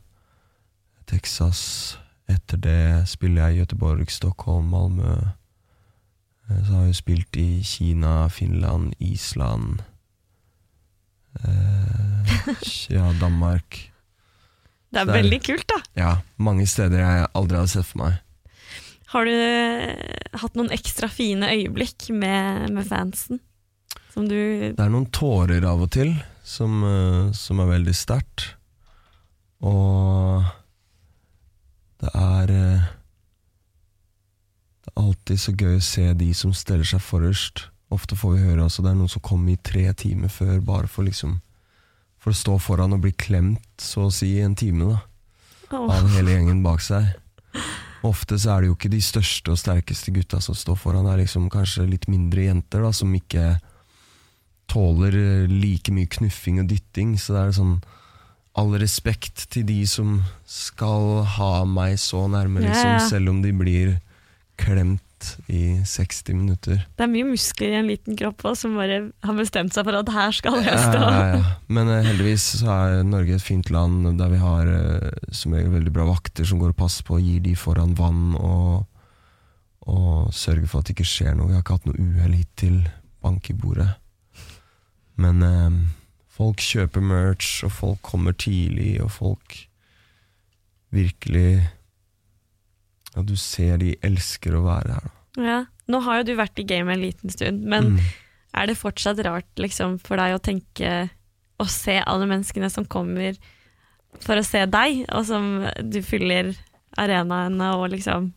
Texas. 1.11 1.97
Etter 2.31 2.61
det 2.63 3.09
spiller 3.11 3.49
jeg 3.49 3.57
i 3.57 3.61
Göteborg, 3.65 4.11
Stockholm, 4.15 4.69
Malmö. 4.71 5.17
Eh, 6.51 6.61
Så 6.67 6.73
har 6.77 6.85
jeg 6.87 6.95
spilt 7.01 7.37
i 7.37 7.63
Kina, 7.67 8.29
Finland, 8.29 8.93
Island 9.01 9.83
eh, 11.45 12.55
Ja, 12.91 13.13
Danmark. 13.21 13.91
Det 14.91 15.01
er 15.01 15.05
det 15.07 15.15
er- 15.15 15.23
veldig 15.23 15.41
kult, 15.47 15.67
da. 15.69 15.81
Ja, 15.97 16.17
mange 16.39 16.67
steder 16.67 16.99
jeg 16.99 17.27
aldri 17.35 17.57
hadde 17.57 17.69
sett 17.71 17.87
for 17.87 17.99
meg. 18.05 18.19
Har 19.11 19.25
du 19.25 20.39
hatt 20.39 20.55
noen 20.55 20.71
ekstra 20.71 21.09
fine 21.11 21.49
øyeblikk 21.51 22.11
med, 22.15 22.71
med 22.71 22.87
fansen? 22.87 23.41
Som 24.11 24.29
du 24.29 24.37
Det 24.37 24.81
er 24.81 24.91
noen 24.91 25.09
tårer 25.15 25.65
av 25.67 25.83
og 25.85 25.91
til 25.95 26.15
som, 26.43 26.83
eh, 26.85 27.33
som 27.33 27.61
er 27.61 27.71
veldig 27.71 27.95
sterkt. 27.95 28.55
Og 29.61 30.43
det 32.01 32.15
er 32.15 32.55
eh, 32.55 32.89
Det 34.81 34.95
er 34.97 35.05
alltid 35.05 35.39
så 35.39 35.53
gøy 35.53 35.77
å 35.77 35.85
se 35.85 36.07
de 36.17 36.33
som 36.35 36.55
steller 36.57 36.89
seg 36.89 37.03
forrest. 37.05 37.69
Ofte 37.93 38.17
får 38.17 38.33
vi 38.35 38.47
høre 38.49 38.65
altså, 38.65 38.83
det 38.83 38.91
er 38.91 38.99
noen 38.99 39.13
som 39.13 39.23
kommer 39.23 39.53
i 39.53 39.61
tre 39.61 39.85
timer 39.93 40.33
før 40.33 40.61
bare 40.65 40.89
for 40.89 41.07
liksom 41.07 41.41
For 42.21 42.33
å 42.33 42.37
stå 42.37 42.59
foran 42.61 42.93
og 42.93 43.01
bli 43.01 43.13
klemt, 43.17 43.81
så 43.81 44.09
å 44.09 44.13
si, 44.13 44.35
i 44.37 44.43
en 44.45 44.55
time, 44.55 44.91
da. 44.91 44.99
oh. 45.73 45.89
Av 45.89 46.09
hele 46.13 46.35
gjengen 46.35 46.61
bak 46.61 46.83
seg. 46.85 47.07
Ofte 48.05 48.37
så 48.37 48.51
er 48.53 48.61
det 48.61 48.69
jo 48.69 48.75
ikke 48.77 48.91
de 48.93 49.01
største 49.01 49.55
og 49.55 49.61
sterkeste 49.61 50.13
gutta 50.13 50.41
som 50.45 50.57
står 50.57 50.77
foran, 50.77 51.07
det 51.09 51.15
er 51.15 51.23
liksom 51.23 51.49
kanskje 51.53 51.87
litt 51.89 52.05
mindre 52.13 52.45
jenter 52.45 52.85
da, 52.85 52.93
som 52.93 53.15
ikke 53.17 53.55
tåler 54.71 55.17
eh, 55.19 55.51
like 55.51 55.93
mye 55.95 56.11
knuffing 56.11 56.61
og 56.63 56.71
dytting. 56.71 57.17
Så 57.21 57.35
det 57.37 57.43
er 57.43 57.59
sånn 57.59 57.77
all 58.59 58.73
respekt 58.83 59.47
til 59.55 59.67
de 59.69 59.83
som 59.89 60.21
skal 60.49 61.23
ha 61.39 61.53
meg 61.69 61.99
så 62.03 62.27
nærme, 62.31 62.65
liksom, 62.65 62.97
Ja, 62.97 62.99
ja. 62.99 63.07
selv 63.09 63.31
om 63.33 63.43
de 63.45 63.53
blir 63.55 63.99
klemt 64.61 65.01
i 65.53 65.81
60 65.85 66.35
minutter. 66.35 66.81
Det 66.97 67.05
er 67.05 67.11
mye 67.13 67.29
muskler 67.29 67.75
i 67.75 67.79
en 67.79 67.89
liten 67.91 68.17
kropp 68.17 68.45
også, 68.45 68.65
som 68.65 68.79
bare 68.81 69.01
har 69.27 69.37
bestemt 69.37 69.75
seg 69.77 69.85
for 69.85 69.99
at 69.99 70.13
her 70.15 70.33
skal 70.37 70.57
jeg 70.65 70.79
stå. 70.81 71.01
ja, 71.01 71.25
ja. 71.35 71.43
Men 71.69 71.91
uh, 71.93 71.99
heldigvis 72.07 72.47
så 72.63 72.71
er 72.73 73.03
Norge 73.07 73.37
et 73.37 73.45
fint 73.45 73.69
land 73.73 74.09
der 74.19 74.33
vi 74.33 74.41
har 74.41 74.71
uh, 74.71 75.11
som 75.33 75.57
regel 75.57 75.75
veldig 75.77 75.93
bra 75.93 76.09
vakter 76.09 76.49
som 76.49 76.61
går 76.63 76.73
og 76.73 76.81
passer 76.81 77.05
på 77.07 77.19
og 77.19 77.27
gir 77.27 77.43
de 77.45 77.53
foran 77.59 77.93
vann 77.99 78.33
og, 78.41 78.87
og 79.93 80.33
sørger 80.33 80.67
for 80.67 80.81
at 80.81 80.89
det 80.89 80.97
ikke 80.97 81.11
skjer 81.13 81.37
noe. 81.37 81.51
Vi 81.51 81.59
har 81.59 81.65
ikke 81.65 81.79
hatt 81.79 81.91
noe 81.91 82.01
uhell 82.01 82.39
hittil. 82.41 82.81
Bank 83.21 83.51
i 83.53 83.57
bordet. 83.61 83.91
Men 85.21 85.43
eh, 85.45 85.79
folk 86.33 86.63
kjøper 86.65 87.05
merch, 87.05 87.61
og 87.67 87.73
folk 87.77 88.01
kommer 88.07 88.33
tidlig, 88.41 88.95
og 89.05 89.11
folk 89.13 89.59
virkelig 90.95 91.69
Ja, 93.15 93.23
du 93.27 93.35
ser 93.39 93.79
de 93.83 93.97
elsker 94.07 94.55
å 94.55 94.65
være 94.69 94.95
her. 94.97 95.07
Da. 95.37 95.43
Ja. 95.43 95.59
Nå 95.91 95.99
har 96.07 96.21
jo 96.21 96.29
du 96.29 96.37
vært 96.39 96.61
i 96.63 96.67
gamet 96.67 96.95
en 96.95 97.03
liten 97.03 97.31
stund, 97.35 97.65
men 97.67 97.97
Mm. 97.97 98.05
er 98.55 98.67
det 98.71 98.77
fortsatt 98.79 99.19
rart 99.27 99.49
liksom, 99.59 99.99
for 99.99 100.17
deg 100.17 100.37
å 100.37 100.43
tenke 100.43 101.11
og 101.59 101.67
se 101.69 101.99
alle 102.07 102.27
menneskene 102.31 102.71
som 102.71 102.85
kommer 102.87 103.35
for 104.23 104.39
å 104.39 104.45
se 104.47 104.63
deg, 104.67 105.05
og 105.11 105.27
som 105.27 105.67
du 105.91 106.01
fyller 106.03 106.55
arenaene 106.99 107.75
og 107.77 107.91
liksom 107.91 108.33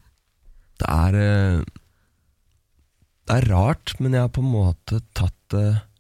Det 0.80 0.90
er 0.90 1.13
eh, 1.16 1.63
Det 3.28 3.38
er 3.38 3.48
rart, 3.54 3.94
men 4.00 4.13
jeg 4.13 4.22
har 4.22 4.30
på 4.34 4.42
en 4.42 4.52
måte 4.52 5.02
tatt 5.13 5.38
det 5.54 5.68
Tatt 5.78 5.92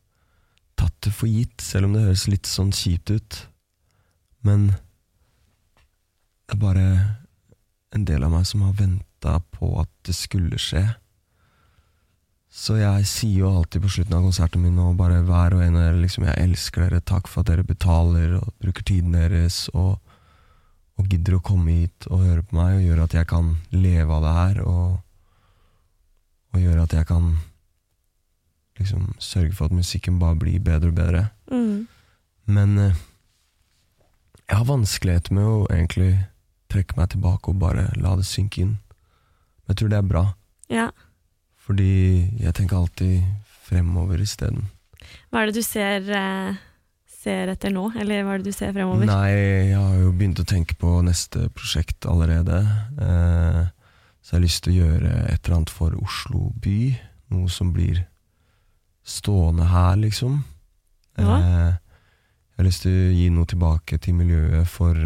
det 1.05 1.13
for 1.15 1.31
gitt, 1.31 1.61
selv 1.61 1.89
om 1.89 1.95
det 1.95 2.05
høres 2.07 2.27
litt 2.31 2.49
sånn 2.49 2.71
kjipt 2.75 3.13
ut. 3.13 3.39
Men 4.43 4.71
det 6.47 6.57
er 6.57 6.61
bare 6.61 6.87
en 7.93 8.05
del 8.07 8.25
av 8.25 8.33
meg 8.33 8.45
som 8.49 8.65
har 8.65 8.75
venta 8.77 9.37
på 9.53 9.69
at 9.81 9.91
det 10.07 10.15
skulle 10.17 10.59
skje. 10.61 10.83
Så 12.53 12.75
jeg 12.77 13.05
sier 13.09 13.45
jo 13.45 13.49
alltid 13.49 13.81
på 13.81 13.89
slutten 13.95 14.13
av 14.13 14.25
konserten 14.27 14.61
min 14.61 14.77
og 14.81 14.97
bare 14.99 15.23
hver 15.25 15.55
og 15.55 15.63
en 15.65 15.77
av 15.79 15.87
dere 15.87 16.01
liksom, 16.03 16.27
jeg 16.27 16.41
elsker 16.43 16.83
dere, 16.85 17.01
takk 17.01 17.29
for 17.31 17.41
at 17.41 17.49
dere 17.49 17.65
betaler 17.65 18.35
og 18.37 18.51
bruker 18.61 18.85
tiden 18.85 19.15
deres 19.15 19.65
og, 19.73 19.95
og 20.99 21.07
gidder 21.09 21.39
å 21.39 21.45
komme 21.45 21.79
hit 21.79 22.05
og 22.11 22.21
høre 22.21 22.45
på 22.45 22.59
meg 22.59 22.75
og 22.77 22.85
gjøre 22.85 23.07
at 23.07 23.15
jeg 23.17 23.29
kan 23.31 23.55
leve 23.73 24.19
av 24.19 24.27
det 24.27 24.35
her 24.37 24.61
og, 24.69 24.99
og 26.53 26.61
gjøre 26.61 26.85
at 26.85 26.93
jeg 26.99 27.09
kan 27.09 27.33
liksom 28.83 29.13
sørge 29.23 29.53
for 29.57 29.65
at 29.71 29.75
musikken 29.75 30.19
bare 30.21 30.35
blir 30.39 30.59
bedre 30.63 30.91
og 30.93 30.95
bedre. 30.99 31.25
mm. 31.51 31.87
Men 32.45 32.77
eh, 32.77 32.95
jeg 34.49 34.57
har 34.59 34.65
vanskeligheter 34.67 35.33
med 35.37 35.45
å 35.47 35.59
egentlig 35.71 36.11
trekke 36.73 36.97
meg 36.97 37.09
tilbake 37.13 37.49
og 37.53 37.59
bare 37.61 37.85
la 38.01 38.15
det 38.19 38.25
synke 38.27 38.61
inn. 38.65 38.73
Men 39.63 39.71
jeg 39.71 39.77
tror 39.79 39.89
det 39.93 39.97
er 40.01 40.09
bra, 40.09 40.23
Ja. 40.69 40.89
fordi 41.63 42.29
jeg 42.41 42.53
tenker 42.53 42.77
alltid 42.81 43.23
fremover 43.63 44.19
isteden. 44.19 44.65
Hva 45.31 45.41
er 45.43 45.45
det 45.51 45.55
du 45.55 45.61
ser, 45.63 46.01
eh, 46.11 46.55
ser 47.07 47.47
etter 47.53 47.71
nå, 47.71 47.85
eller 47.95 48.23
hva 48.23 48.33
er 48.35 48.37
det 48.43 48.51
du 48.51 48.57
ser 48.57 48.73
fremover? 48.73 49.05
Nei, 49.07 49.29
jeg 49.69 49.77
har 49.79 49.95
jo 50.01 50.11
begynt 50.11 50.39
å 50.43 50.45
tenke 50.45 50.75
på 50.75 50.97
neste 51.05 51.47
prosjekt 51.55 52.05
allerede. 52.05 52.59
Eh, 52.99 53.67
så 54.21 54.31
jeg 54.35 54.39
har 54.39 54.43
lyst 54.47 54.63
til 54.63 54.73
å 54.73 54.79
gjøre 54.83 55.13
et 55.31 55.45
eller 55.47 55.55
annet 55.61 55.69
for 55.69 55.95
Oslo 56.03 56.51
by. 56.59 56.99
Noe 57.31 57.47
som 57.49 57.71
blir 57.73 58.05
stående 59.03 59.67
her, 59.71 59.95
liksom. 59.99 60.43
Ja. 61.19 61.37
Eh, 61.37 61.73
jeg 62.53 62.61
har 62.61 62.67
lyst 62.67 62.83
til 62.85 62.93
å 62.95 63.13
gi 63.13 63.29
noe 63.33 63.49
tilbake 63.49 63.99
til 64.01 64.17
miljøet 64.17 64.69
for 64.69 64.97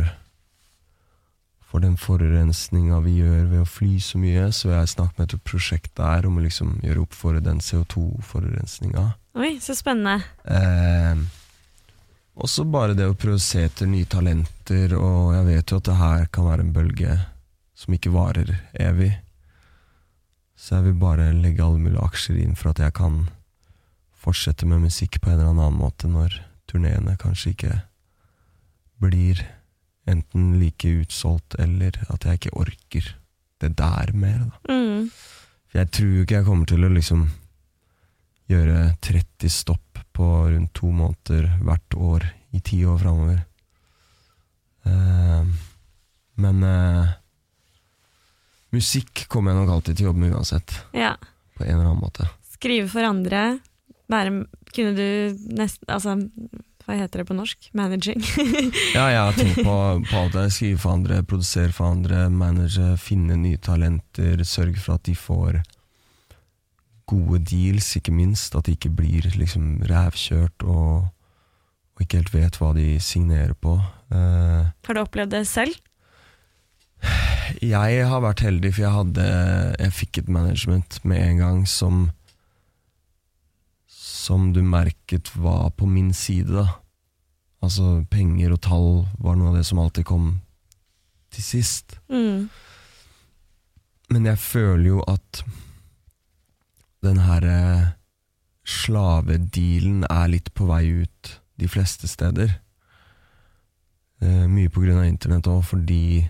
For 1.67 1.83
den 1.83 1.97
forurensninga 1.99 3.01
vi 3.03 3.17
gjør 3.19 3.49
ved 3.51 3.59
å 3.59 3.67
fly 3.67 3.97
så 3.99 4.17
mye. 4.17 4.45
Så 4.55 4.69
jeg 4.69 4.77
har 4.79 4.85
snakket 4.87 5.17
med 5.19 5.33
et 5.33 5.43
prosjekt 5.43 5.91
der 5.99 6.25
om 6.25 6.37
å 6.39 6.43
liksom 6.45 6.77
gjøre 6.79 7.01
opp 7.03 7.13
for 7.13 7.35
den 7.43 7.59
CO2-forurensninga. 7.59 9.03
Oi, 9.35 9.57
så 9.59 9.75
spennende. 9.75 10.23
Eh, 10.47 11.19
også 12.39 12.63
bare 12.71 12.95
det 12.95 13.09
å 13.11 13.17
prøve 13.19 13.35
å 13.35 13.43
se 13.43 13.65
etter 13.67 13.89
nye 13.89 14.07
talenter, 14.07 14.95
og 14.95 15.35
jeg 15.35 15.45
vet 15.49 15.71
jo 15.73 15.81
at 15.81 15.89
det 15.89 15.97
her 15.99 16.25
kan 16.31 16.47
være 16.47 16.65
en 16.65 16.73
bølge 16.73 17.17
som 17.75 17.93
ikke 17.97 18.15
varer 18.15 18.55
evig. 18.79 19.11
Så 20.55 20.77
jeg 20.79 20.87
vil 20.87 20.99
bare 21.03 21.33
legge 21.35 21.67
alle 21.67 21.83
mulige 21.83 22.07
aksjer 22.07 22.39
inn 22.41 22.55
for 22.57 22.71
at 22.71 22.79
jeg 22.81 22.95
kan 22.97 23.25
fortsette 24.27 24.67
med 24.67 24.83
musikk 24.83 25.21
på 25.23 25.31
en 25.31 25.39
eller 25.39 25.53
annen 25.55 25.79
måte 25.79 26.09
når 26.11 26.35
turneene 26.67 27.15
kanskje 27.19 27.53
ikke 27.55 27.75
blir 29.01 29.39
enten 30.07 30.53
like 30.59 30.87
utsolgt, 31.03 31.55
eller 31.59 31.95
at 32.11 32.23
jeg 32.27 32.39
ikke 32.39 32.55
orker 32.59 33.09
det 33.61 33.73
der 33.79 34.11
mer. 34.15 34.39
Da. 34.47 34.73
Mm. 34.73 35.09
For 35.67 35.81
jeg 35.81 35.91
tror 35.97 36.15
ikke 36.23 36.37
jeg 36.39 36.47
kommer 36.47 36.69
til 36.69 36.85
å 36.87 36.91
liksom 36.93 37.25
gjøre 38.47 38.77
30 39.03 39.51
stopp 39.51 39.99
på 40.15 40.27
rundt 40.53 40.71
to 40.77 40.89
måneder 40.95 41.49
hvert 41.61 41.97
år 41.99 42.27
i 42.55 42.61
ti 42.63 42.79
år 42.87 43.01
framover. 43.03 43.41
Eh, 44.87 45.49
men 46.39 46.63
eh, 46.63 47.11
musikk 48.75 49.25
kommer 49.31 49.51
jeg 49.53 49.61
nok 49.61 49.73
alltid 49.75 49.97
til 49.99 50.07
å 50.07 50.09
jobbe 50.11 50.23
med 50.23 50.35
uansett, 50.37 50.77
Ja. 50.95 51.15
på 51.57 51.63
en 51.65 51.73
eller 51.75 51.89
annen 51.91 52.01
måte. 52.03 52.29
Skrive 52.57 52.87
for 52.89 53.03
andre. 53.05 53.59
Være, 54.07 54.45
kunne 54.71 54.93
du 54.95 55.37
nesten 55.57 55.89
Altså, 55.91 56.15
hva 56.87 56.95
heter 56.95 57.19
det 57.19 57.27
på 57.27 57.35
norsk? 57.35 57.69
Managing? 57.75 58.21
Ja, 58.95 59.09
jeg 59.11 59.19
har 59.19 59.35
tenkt 59.35 59.57
på, 59.59 59.77
på 60.07 60.19
alt 60.21 60.37
det. 60.37 60.45
Skrive 60.55 60.79
for 60.79 60.95
andre, 60.95 61.19
produsere 61.27 61.73
for 61.75 61.91
andre, 61.91 62.29
manage, 62.31 62.93
finne 63.03 63.35
nye 63.41 63.59
talenter, 63.59 64.43
sørge 64.47 64.79
for 64.79 64.95
at 64.95 65.03
de 65.09 65.15
får 65.19 65.59
gode 67.07 67.41
deals, 67.43 67.89
ikke 67.99 68.15
minst. 68.15 68.55
At 68.55 68.69
de 68.69 68.77
ikke 68.77 68.93
blir 68.95 69.27
liksom 69.35 69.81
rævkjørt 69.89 70.63
og, 70.63 71.09
og 71.95 72.05
ikke 72.05 72.21
helt 72.21 72.33
vet 72.35 72.61
hva 72.61 72.71
de 72.77 72.87
signerer 73.03 73.51
på. 73.59 73.75
Uh, 74.07 74.71
Har 74.87 74.95
du 74.95 75.03
opplevd 75.03 75.35
det 75.35 75.43
selv? 75.51 75.75
Jeg 77.61 78.07
har 78.07 78.23
vært 78.23 78.41
heldig, 78.47 78.71
for 78.73 78.83
jeg, 78.85 78.95
hadde, 78.95 79.25
jeg 79.75 79.95
fikk 79.95 80.21
et 80.23 80.31
management 80.31 80.99
med 81.03 81.19
en 81.23 81.43
gang 81.43 81.59
som 81.69 82.07
Som 84.27 84.51
du 84.53 84.59
merket 84.65 85.31
var 85.39 85.69
på 85.79 85.87
min 85.87 86.11
side. 86.13 86.51
da 86.51 86.67
Altså 87.63 88.03
Penger 88.11 88.53
og 88.53 88.61
tall 88.61 88.91
var 89.23 89.37
noe 89.37 89.53
av 89.53 89.59
det 89.59 89.65
som 89.67 89.79
alltid 89.81 90.05
kom 90.07 90.27
til 91.33 91.43
sist. 91.43 91.97
Mm. 92.11 92.49
Men 94.13 94.29
jeg 94.29 94.39
føler 94.39 94.87
jo 94.91 95.01
at 95.07 95.41
den 97.03 97.19
her 97.23 97.43
eh, 97.47 97.89
slavedealen 98.67 100.05
er 100.09 100.31
litt 100.31 100.51
på 100.55 100.67
vei 100.69 100.83
ut 101.03 101.33
de 101.59 101.69
fleste 101.71 102.09
steder. 102.09 102.57
Eh, 104.21 104.45
mye 104.49 104.71
på 104.73 104.83
grunn 104.83 105.01
av 105.01 105.09
internett 105.09 105.49
òg, 105.51 105.63
fordi 105.67 106.27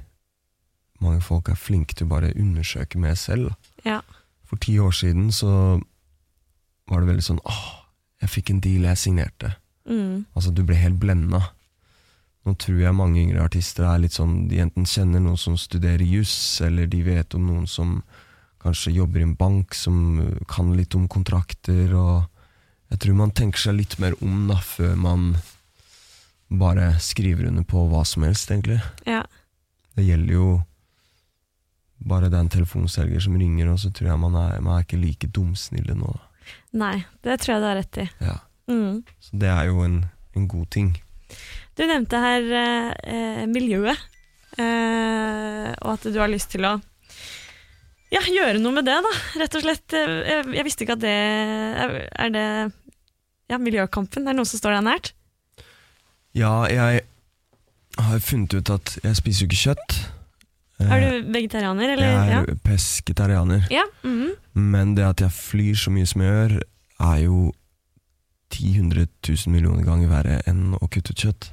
mange 1.04 1.22
folk 1.22 1.52
er 1.52 1.60
flinke 1.60 1.96
til 1.96 2.08
å 2.08 2.14
bare 2.16 2.34
undersøke 2.36 3.00
mer 3.02 3.18
selv. 3.20 3.54
Ja. 3.86 4.02
For 4.48 4.60
ti 4.64 4.78
år 4.82 4.96
siden 4.96 5.30
så 5.36 5.52
var 6.88 7.04
det 7.04 7.12
veldig 7.12 7.26
sånn 7.26 7.44
åh, 7.46 7.66
jeg 8.22 8.34
fikk 8.34 8.52
en 8.52 8.62
deal, 8.64 8.88
jeg 8.90 9.02
signerte. 9.02 9.54
Mm. 9.88 10.26
Altså, 10.34 10.52
du 10.52 10.64
ble 10.68 10.78
helt 10.80 11.00
blenda. 11.02 11.42
Nå 12.48 12.56
tror 12.60 12.80
jeg 12.80 12.96
mange 12.96 13.20
yngre 13.22 13.44
artister 13.44 13.84
er 13.84 14.00
litt 14.00 14.16
sånn 14.16 14.46
De 14.48 14.62
enten 14.64 14.86
kjenner 14.88 15.20
noen 15.20 15.40
som 15.40 15.58
studerer 15.60 16.06
juss, 16.08 16.62
eller 16.64 16.88
de 16.88 17.02
vet 17.04 17.36
om 17.36 17.44
noen 17.50 17.68
som 17.68 18.00
kanskje 18.64 18.96
jobber 18.96 19.22
i 19.22 19.28
en 19.28 19.36
bank, 19.38 19.76
som 19.76 20.20
uh, 20.22 20.40
kan 20.50 20.72
litt 20.76 20.96
om 20.98 21.08
kontrakter, 21.12 21.94
og 21.96 22.26
jeg 22.92 23.04
tror 23.04 23.20
man 23.20 23.36
tenker 23.36 23.62
seg 23.62 23.78
litt 23.78 23.98
mer 24.00 24.16
om 24.24 24.48
da, 24.50 24.58
før 24.64 24.96
man 25.00 25.28
bare 26.48 26.94
skriver 27.04 27.50
under 27.50 27.68
på 27.68 27.84
hva 27.92 28.06
som 28.08 28.24
helst, 28.28 28.52
egentlig. 28.52 28.80
ja. 29.06 29.26
Det 29.98 30.04
gjelder 30.06 30.36
jo 30.36 30.48
bare 32.06 32.28
den 32.30 32.50
telefonselger 32.54 33.24
som 33.24 33.34
ringer, 33.40 33.72
og 33.72 33.80
så 33.82 33.90
tror 33.90 34.12
jeg 34.12 34.22
man 34.22 34.36
er, 34.38 34.60
man 34.62 34.78
er 34.78 34.84
ikke 34.86 35.00
like 35.02 35.30
dumsnille 35.34 35.96
nå. 35.98 36.12
Da. 36.14 36.27
Nei, 36.78 36.98
det 37.26 37.40
tror 37.42 37.56
jeg 37.56 37.64
du 37.64 37.68
har 37.70 37.80
rett 37.80 38.00
i. 38.04 38.06
Ja. 38.22 38.36
Mm. 38.70 39.00
Så 39.24 39.40
det 39.42 39.50
er 39.50 39.70
jo 39.70 39.82
en, 39.86 40.02
en 40.38 40.48
god 40.52 40.68
ting. 40.76 40.92
Du 41.78 41.84
nevnte 41.88 42.20
her 42.22 42.46
eh, 42.60 42.92
eh, 43.14 43.44
miljøet, 43.50 43.98
eh, 44.58 45.72
og 45.84 45.92
at 45.96 46.08
du 46.12 46.18
har 46.22 46.32
lyst 46.32 46.52
til 46.54 46.66
å 46.68 46.76
ja, 48.14 48.22
gjøre 48.24 48.62
noe 48.64 48.72
med 48.78 48.88
det, 48.88 48.96
da. 49.04 49.14
Rett 49.42 49.56
og 49.60 49.66
slett. 49.66 49.94
Eh, 49.98 50.14
Jeg, 50.32 50.46
jeg 50.56 50.68
visste 50.68 50.86
ikke 50.86 50.96
at 50.96 51.04
det 51.04 51.16
Er 51.18 52.30
det 52.32 52.46
ja, 53.52 53.58
miljøkampen? 53.60 54.24
Er 54.28 54.32
det 54.36 54.40
noe 54.40 54.48
som 54.48 54.60
står 54.62 54.78
deg 54.78 54.86
nært? 54.88 55.12
Ja, 56.38 56.54
jeg 56.72 57.04
har 57.98 58.20
funnet 58.24 58.54
ut 58.60 58.70
at 58.70 58.98
jeg 59.04 59.18
spiser 59.20 59.44
jo 59.46 59.50
ikke 59.50 59.62
kjøtt. 59.66 59.98
Er 60.80 61.02
Eh, 61.02 61.22
du 61.24 61.32
vegetarianer, 61.34 61.90
eller? 61.96 62.06
Jeg 62.06 62.30
ja. 62.32 62.42
er 62.42 62.60
pesketarianer. 62.64 63.68
Ja. 63.72 63.84
mhm. 64.04 64.36
Men 64.54 64.96
det 64.98 65.04
at 65.06 65.22
jeg 65.22 65.32
flyr 65.32 65.76
så 65.76 65.92
mye 65.94 66.06
som 66.06 66.22
jeg 66.22 66.32
gjør, 66.34 66.60
er 67.00 67.18
jo 67.24 67.54
10 68.50 68.82
000 68.82 69.08
000 69.28 69.54
millioner 69.54 69.84
ganger 69.86 70.10
verre 70.10 70.42
enn 70.48 70.74
å 70.74 70.88
kutte 70.88 71.14
ut 71.14 71.24
kjøtt. 71.26 71.52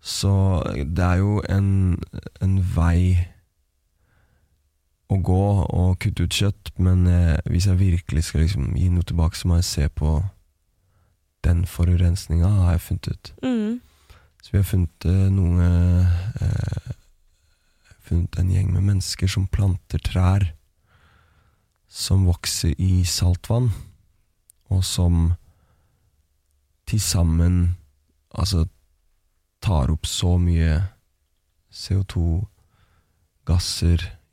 Så 0.00 0.62
det 0.72 1.04
er 1.04 1.18
jo 1.20 1.42
en, 1.48 1.98
en 2.40 2.54
vei 2.76 3.26
å 5.08 5.16
gå 5.24 5.42
og 5.64 5.98
kutte 6.02 6.24
ut 6.28 6.36
kjøtt, 6.36 6.72
men 6.78 7.06
eh, 7.08 7.38
hvis 7.48 7.66
jeg 7.66 7.80
virkelig 7.80 8.24
skal 8.28 8.44
liksom 8.44 8.74
gi 8.76 8.88
noe 8.92 9.06
tilbake, 9.08 9.36
så 9.36 9.48
må 9.48 9.58
jeg 9.58 9.64
se 9.68 9.88
på 9.88 10.18
den 11.44 11.64
forurensninga, 11.66 12.48
har 12.48 12.76
jeg 12.76 12.84
funnet 12.86 13.08
ut. 13.08 13.32
Mm. 13.42 13.80
Så 14.42 14.52
vi 14.52 14.60
har 14.60 14.68
funnet 14.68 15.08
eh, 15.08 15.28
noe 15.32 15.68
eh, 16.44 16.90
Funnet 18.08 18.38
en 18.40 18.50
gjeng 18.52 18.72
med 18.72 18.86
mennesker 18.86 19.28
som 19.28 19.44
planter 19.52 20.00
trær 20.00 20.54
som 21.88 22.24
vokser 22.28 22.74
i 22.80 23.04
saltvann, 23.08 23.70
og 24.68 24.84
som 24.84 25.34
til 26.88 27.00
sammen 27.00 27.76
altså 28.32 28.66
tar 29.64 29.90
opp 29.92 30.06
så 30.08 30.38
mye 30.40 30.82
CO2-gasser 31.72 32.48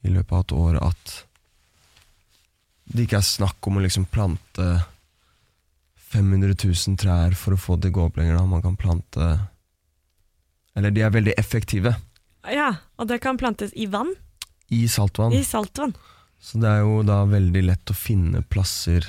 i 0.06 0.10
løpet 0.12 0.32
av 0.36 0.40
et 0.44 0.52
år 0.56 0.76
at 0.84 1.26
det 2.86 3.02
ikke 3.08 3.18
er 3.20 3.28
snakk 3.28 3.68
om 3.68 3.78
å 3.80 3.84
liksom 3.84 4.06
plante 4.12 4.68
500 6.14 6.54
000 6.54 6.98
trær 7.02 7.32
for 7.36 7.52
å 7.56 7.60
få 7.60 7.76
det 7.82 7.90
gå 7.96 8.02
opp 8.06 8.18
lenger. 8.20 8.38
Da. 8.38 8.46
Man 8.48 8.64
kan 8.64 8.78
plante 8.80 9.26
Eller 10.76 10.92
de 10.94 11.02
er 11.02 11.10
veldig 11.12 11.34
effektive 11.40 11.96
ja, 12.52 12.70
og 12.98 13.08
det 13.10 13.22
kan 13.24 13.38
plantes 13.38 13.74
i 13.76 13.88
vann. 13.92 14.14
i 14.70 14.88
saltvann. 14.88 15.34
I 15.34 15.44
saltvann. 15.44 15.96
Så 16.42 16.60
det 16.62 16.70
er 16.70 16.84
jo 16.84 17.02
da 17.06 17.24
veldig 17.26 17.64
lett 17.66 17.90
å 17.90 17.98
finne 17.98 18.42
plasser 18.42 19.06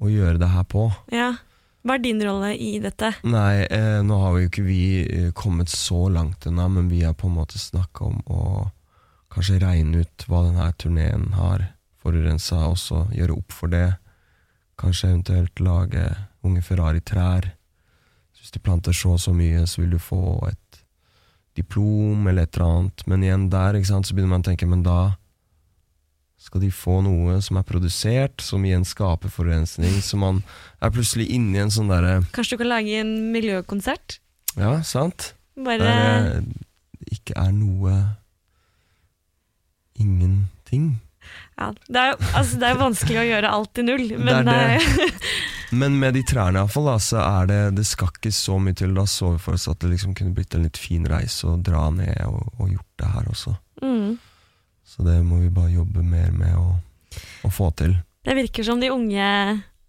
å 0.00 0.10
gjøre 0.10 0.40
det 0.40 0.50
her 0.50 0.66
på. 0.66 0.88
Ja. 1.12 1.34
Hva 1.80 1.96
er 1.96 2.02
din 2.04 2.20
rolle 2.20 2.50
i 2.60 2.74
dette? 2.82 3.14
Nei, 3.24 3.64
eh, 3.64 4.00
nå 4.04 4.16
har 4.20 4.36
jo 4.36 4.48
ikke 4.50 4.64
vi 4.66 4.82
eh, 5.06 5.30
kommet 5.32 5.72
så 5.72 6.08
langt 6.12 6.44
ennå, 6.46 6.66
men 6.68 6.90
vi 6.92 7.04
har 7.06 7.14
på 7.16 7.30
en 7.30 7.38
måte 7.38 7.60
snakka 7.60 8.04
om 8.04 8.18
å 8.28 8.42
kanskje 9.32 9.60
regne 9.62 10.02
ut 10.04 10.26
hva 10.28 10.42
denne 10.48 10.66
turneen 10.76 11.30
har 11.38 11.70
forurensa, 12.02 12.66
og 12.68 12.76
så 12.80 13.06
gjøre 13.16 13.38
opp 13.38 13.56
for 13.56 13.72
det. 13.72 13.94
Kanskje 14.80 15.12
eventuelt 15.12 15.62
lage 15.64 16.04
unge 16.44 16.64
Ferrari-trær. 16.64 17.52
Hvis 18.36 18.52
de 18.52 18.60
planter 18.64 18.96
så 18.96 19.14
og 19.16 19.20
så 19.20 19.32
mye, 19.36 19.64
så 19.68 19.82
vil 19.82 19.96
du 19.96 20.00
få 20.00 20.20
et 20.48 20.59
diplom 21.58 22.26
eller 22.30 22.46
et 22.46 22.56
eller 22.56 22.66
annet. 22.80 23.06
Men 23.10 23.24
igjen 23.26 23.48
der, 23.52 23.74
ikke 23.78 23.90
sant, 23.90 24.06
så 24.08 24.14
begynner 24.14 24.34
man 24.36 24.44
å 24.44 24.48
tenke, 24.50 24.68
men 24.70 24.84
da 24.86 24.98
skal 26.40 26.62
de 26.62 26.70
få 26.72 27.00
noe 27.04 27.36
som 27.44 27.58
er 27.60 27.66
produsert, 27.68 28.40
som 28.40 28.62
igjen 28.64 28.86
skaper 28.88 29.28
forurensning. 29.32 29.98
Så 30.00 30.16
man 30.16 30.38
er 30.80 30.92
plutselig 30.94 31.26
inne 31.36 31.58
i 31.58 31.64
en 31.66 31.72
sånn 31.74 31.90
derre 31.92 32.20
Kanskje 32.32 32.56
du 32.56 32.62
kan 32.62 32.70
lage 32.72 32.94
en 33.02 33.10
miljøkonsert? 33.34 34.20
Ja, 34.56 34.78
sant? 34.86 35.34
Bare 35.60 35.78
Der 35.84 36.40
det 36.40 37.12
ikke 37.18 37.36
er 37.36 37.52
noe 37.52 37.92
Ingenting. 40.00 41.00
ja, 41.58 41.70
det, 41.88 41.96
er, 42.00 42.10
jo- 42.14 42.28
altså, 42.38 42.58
det 42.62 42.70
vanskelig 42.80 43.18
å 43.20 43.26
gjøre 43.28 43.50
alt 43.52 43.72
til 43.76 43.84
null, 43.84 44.06
men 44.16 44.46
Det 44.48 44.54
er 44.56 44.76
eh, 44.80 45.26
Men 45.70 45.98
med 46.00 46.16
de 46.18 46.22
trærne 46.26 46.58
iallfall, 46.58 46.88
så 47.02 47.20
er 47.22 47.46
det 47.46 47.60
Det 47.78 47.86
skal 47.86 48.10
ikke 48.10 48.32
så 48.34 48.58
mye 48.58 48.74
til. 48.74 48.94
Da 48.96 49.06
så 49.06 49.34
vi 49.34 49.42
for 49.42 49.58
oss 49.58 49.68
at 49.70 49.80
det 49.82 49.92
liksom 49.92 50.14
kunne 50.18 50.34
blitt 50.34 50.54
en 50.54 50.66
litt 50.66 50.80
fin 50.80 51.06
reise 51.08 51.46
å 51.46 51.56
dra 51.56 51.88
ned 51.94 52.24
og, 52.26 52.42
og 52.58 52.72
gjort 52.74 53.02
det 53.02 53.14
her 53.14 53.30
også. 53.30 53.54
mm. 53.82 54.18
Så 54.90 55.04
det 55.06 55.20
må 55.22 55.36
vi 55.38 55.52
bare 55.54 55.70
jobbe 55.70 56.02
mer 56.02 56.32
med 56.34 56.56
å, 56.58 56.72
å 57.46 57.50
få 57.54 57.68
til. 57.78 57.94
Det 58.26 58.34
virker 58.34 58.66
som 58.66 58.80
de 58.82 58.90
unge 58.90 59.22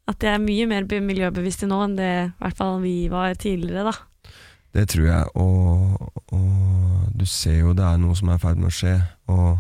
At 0.06 0.20
de 0.22 0.30
er 0.30 0.38
mye 0.44 0.68
mer 0.70 0.86
miljøbevisste 0.86 1.66
nå 1.70 1.80
enn 1.86 1.96
det 1.98 2.12
i 2.12 2.30
hvert 2.42 2.58
fall 2.58 2.82
vi 2.84 3.08
var 3.10 3.34
tidligere, 3.40 3.90
da. 3.90 4.32
Det 4.72 4.88
tror 4.94 5.06
jeg, 5.08 5.26
og, 5.36 6.12
og 6.32 7.12
du 7.16 7.26
ser 7.28 7.60
jo 7.60 7.74
det 7.76 7.84
er 7.86 8.00
noe 8.00 8.16
som 8.16 8.32
er 8.32 8.40
i 8.40 8.42
ferd 8.42 8.60
med 8.60 8.70
å 8.70 8.76
skje. 8.76 8.94
Og 9.32 9.60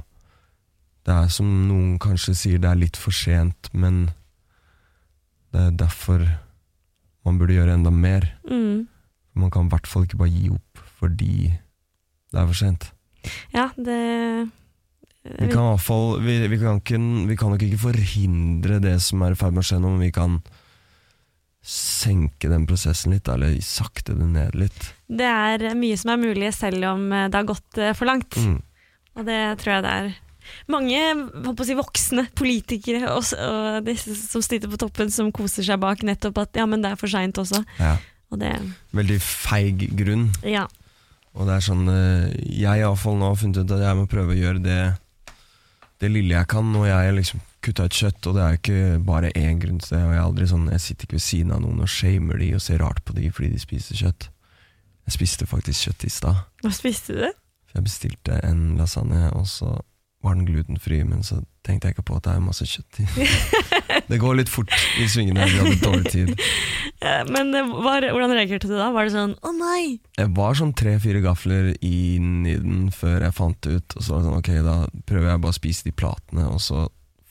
det 1.07 1.15
er 1.17 1.31
som 1.33 1.49
noen 1.67 1.97
kanskje 2.01 2.35
sier, 2.37 2.61
det 2.61 2.69
er 2.69 2.79
litt 2.79 2.99
for 2.99 3.15
sent, 3.15 3.69
men 3.73 4.09
det 5.51 5.65
er 5.65 5.75
derfor 5.83 6.23
man 7.27 7.37
burde 7.37 7.57
gjøre 7.57 7.75
enda 7.77 7.91
mer. 7.93 8.25
Mm. 8.47 8.87
Man 9.37 9.51
kan 9.53 9.67
i 9.67 9.73
hvert 9.73 9.89
fall 9.89 10.07
ikke 10.07 10.19
bare 10.23 10.33
gi 10.33 10.49
opp 10.53 10.81
fordi 11.01 11.35
det 12.31 12.39
er 12.39 12.47
for 12.47 12.57
sent. 12.57 12.91
Ja, 13.53 13.69
det 13.77 14.49
Vi 15.21 15.47
kan, 15.51 15.61
i 15.61 15.69
hvert 15.69 15.85
fall, 15.85 16.15
vi, 16.25 16.39
vi, 16.49 16.57
kan 16.57 16.79
ikke, 16.79 16.97
vi 17.29 17.37
kan 17.37 17.53
nok 17.53 17.61
ikke 17.61 17.83
forhindre 17.83 18.79
det 18.81 18.95
som 19.05 19.21
er 19.21 19.35
i 19.35 19.37
ferd 19.37 19.53
med 19.53 19.61
å 19.61 19.67
skje 19.67 19.77
nå, 19.77 19.91
men 19.93 20.07
vi 20.07 20.15
kan 20.15 20.39
senke 21.61 22.49
den 22.49 22.65
prosessen 22.65 23.13
litt, 23.13 23.29
eller 23.29 23.53
sakte 23.61 24.15
det 24.17 24.29
ned 24.33 24.57
litt. 24.57 24.87
Det 25.05 25.27
er 25.27 25.67
mye 25.77 25.99
som 25.99 26.15
er 26.15 26.23
mulig 26.23 26.49
selv 26.57 26.87
om 26.89 27.05
eh, 27.13 27.27
det 27.29 27.37
har 27.37 27.49
gått 27.51 27.77
eh, 27.77 27.93
for 27.93 28.09
langt. 28.09 28.33
Mm. 28.33 28.57
Og 29.19 29.27
det 29.27 29.41
tror 29.61 29.75
jeg 29.75 29.85
det 29.85 29.93
er 29.99 30.09
mange 30.71 30.99
si, 31.67 31.75
voksne 31.77 32.27
politikere 32.37 33.11
også, 33.13 33.39
og 33.41 33.87
disse 33.87 34.15
som 34.19 34.43
sitter 34.45 34.71
på 34.71 34.79
toppen, 34.81 35.11
som 35.13 35.31
koser 35.35 35.65
seg 35.67 35.81
bak 35.81 36.05
nettopp 36.07 36.43
at 36.45 36.61
ja, 36.61 36.67
men 36.69 36.83
det 36.83 36.93
er 36.93 37.01
for 37.01 37.11
seint 37.11 37.37
også. 37.41 37.63
Ja. 37.79 37.97
Og 38.31 38.39
det 38.39 38.53
Veldig 38.95 39.19
feig 39.23 39.89
grunn. 39.99 40.29
Ja. 40.47 40.65
Og 41.35 41.47
det 41.47 41.55
er 41.55 41.63
sånn 41.63 41.85
eh, 41.91 42.33
Jeg 42.51 42.81
i 42.81 42.83
hvert 42.83 42.99
fall 42.99 43.19
nå 43.19 43.31
har 43.31 43.39
funnet 43.39 43.63
ut 43.63 43.75
at 43.77 43.85
jeg 43.85 43.99
må 43.99 44.09
prøve 44.11 44.35
å 44.35 44.39
gjøre 44.39 44.63
det 44.63 44.81
Det 46.01 46.11
lille 46.11 46.35
jeg 46.35 46.49
kan 46.51 46.67
Når 46.73 46.89
jeg 46.89 47.15
liksom 47.19 47.43
kutta 47.63 47.87
ut 47.87 47.99
kjøtt 48.01 48.27
Og 48.27 48.35
det 48.35 48.43
er 48.43 48.55
jo 48.55 48.61
ikke 48.61 49.03
bare 49.07 49.31
én 49.39 49.61
grunn 49.61 49.79
til 49.83 49.95
det 49.95 50.01
Og 50.01 50.11
jeg, 50.11 50.19
er 50.19 50.25
aldri 50.25 50.49
sånn, 50.51 50.67
jeg 50.73 50.85
sitter 50.85 51.07
ikke 51.07 51.19
ved 51.19 51.27
siden 51.27 51.55
av 51.55 51.63
noen 51.63 51.85
og 51.85 51.91
shamer 51.91 52.41
de 52.41 52.51
Og 52.57 52.65
ser 52.65 52.83
rart 52.83 53.03
på 53.07 53.15
de 53.17 53.29
fordi 53.31 53.53
de 53.53 53.63
spiser 53.63 54.01
kjøtt 54.01 54.27
Jeg 55.07 55.17
spiste 55.17 55.47
faktisk 55.49 55.87
kjøtt 55.87 56.07
i 56.07 56.11
stad 56.17 56.43
Hva 56.65 56.73
spiste 56.75 57.15
du? 57.19 57.29
Jeg 57.71 57.87
bestilte 57.87 58.41
en 58.43 58.65
lasagne 58.79 59.29
Og 59.39 59.47
så 59.47 59.77
var 60.21 60.35
den 60.37 60.45
glutenfri 60.45 61.01
Men 61.07 61.23
så 61.25 61.41
tenkte 61.65 61.89
jeg 61.89 61.95
ikke 61.97 62.07
på 62.09 62.17
at 62.19 62.27
det 62.27 62.35
er 62.35 62.43
masse 62.45 62.65
kjøtt 62.67 63.01
i 63.01 63.07
Det 64.11 64.19
går 64.21 64.37
litt 64.39 64.51
fort 64.51 64.71
i 65.01 65.07
svingene 65.09 65.47
Vi 65.49 65.59
hadde 65.59 65.79
dårlig 65.81 66.11
tid 66.13 66.33
Men 67.31 67.53
eh, 67.57 67.71
var, 67.85 68.05
hvordan 68.13 68.33
reagerte 68.37 68.69
du 68.69 68.75
da? 68.77 68.91
Var 68.93 69.07
det 69.07 69.13
sånn 69.15 69.35
'å 69.41 69.53
nei'? 69.57 69.99
Jeg 70.19 70.31
var 70.37 70.57
sånn 70.57 70.73
tre-fire 70.77 71.21
gafler 71.23 71.71
inn 71.81 72.45
i 72.45 72.55
den 72.61 72.89
før 72.93 73.25
jeg 73.25 73.33
fant 73.37 73.57
det 73.65 73.77
ut. 73.79 73.95
Og 73.97 74.03
så 74.05 74.13
var 74.13 74.19
det 74.19 74.27
sånn, 74.27 74.37
ok, 74.37 74.51
da 74.67 74.75
prøver 75.09 75.31
jeg 75.31 75.41
bare 75.41 75.55
å 75.55 75.57
spise 75.57 75.87
de 75.87 75.93
platene, 75.97 76.45
og 76.51 76.61
så 76.61 76.83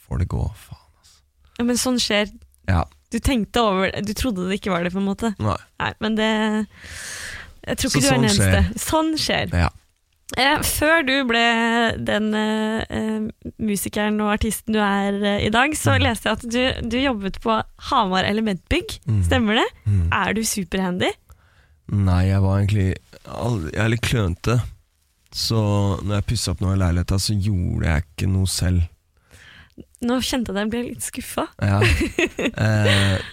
får 0.09 0.24
det 0.24 0.29
gå. 0.33 0.42
Faen. 0.64 0.83
altså. 0.98 1.20
Ja, 1.61 1.66
men 1.68 1.79
sånn 1.79 2.00
skjer. 2.03 2.33
Ja. 2.70 2.83
Du 3.14 3.18
tenkte 3.22 3.62
over 3.62 3.90
det, 3.94 4.03
du 4.07 4.14
trodde 4.18 4.48
det 4.50 4.59
ikke 4.59 4.74
var 4.74 4.87
det, 4.87 4.92
på 4.94 4.98
en 5.03 5.07
måte. 5.07 5.33
Nei. 5.42 5.59
Nei, 5.83 5.92
men 6.03 6.18
det 6.18 6.31
Jeg 7.66 7.76
tror 7.79 7.90
Så 7.90 7.98
ikke 7.98 8.03
du 8.03 8.11
er 8.11 8.20
den 8.24 8.35
sånn 8.35 8.46
eneste. 8.48 8.83
Sånn 8.88 9.11
skjer. 9.20 9.55
Ja. 9.55 9.70
Eh, 10.38 10.60
før 10.62 11.02
du 11.02 11.14
ble 11.26 11.46
den 12.06 12.28
eh, 12.38 12.84
eh, 12.86 13.48
musikeren 13.58 14.20
og 14.22 14.36
artisten 14.36 14.76
du 14.76 14.78
er 14.84 15.18
i 15.42 15.50
dag, 15.50 15.74
så 15.78 15.96
leste 15.98 16.30
jeg 16.30 16.38
at 16.38 16.44
du, 16.46 16.90
du 16.92 16.98
jobbet 17.00 17.40
på 17.42 17.56
Hamar 17.90 18.28
Elementbygg. 18.28 19.00
Mm. 19.10 19.24
Stemmer 19.26 19.58
det? 19.58 19.66
Mm. 19.86 20.04
Er 20.14 20.36
du 20.38 20.44
superhandy? 20.46 21.10
Nei, 21.90 22.20
jeg 22.28 22.42
var 22.44 22.60
egentlig 22.60 22.90
Jeg 22.94 23.82
er 23.82 23.90
litt 23.90 24.06
klønete. 24.06 24.60
Så 25.34 25.58
når 26.02 26.20
jeg 26.20 26.26
pussa 26.30 26.54
opp 26.54 26.62
noe 26.62 26.74
i 26.74 26.80
leiligheta, 26.80 27.18
så 27.22 27.34
gjorde 27.34 27.86
jeg 27.86 28.06
ikke 28.06 28.30
noe 28.30 28.50
selv. 28.50 28.86
Nå 30.06 30.16
kjente 30.24 30.50
jeg 30.50 30.56
at 30.56 30.62
jeg 30.62 30.72
ble 30.72 30.80
litt 30.88 31.06
skuffa. 31.06 31.44
Ja. 31.62 31.78
eh, 32.66 33.28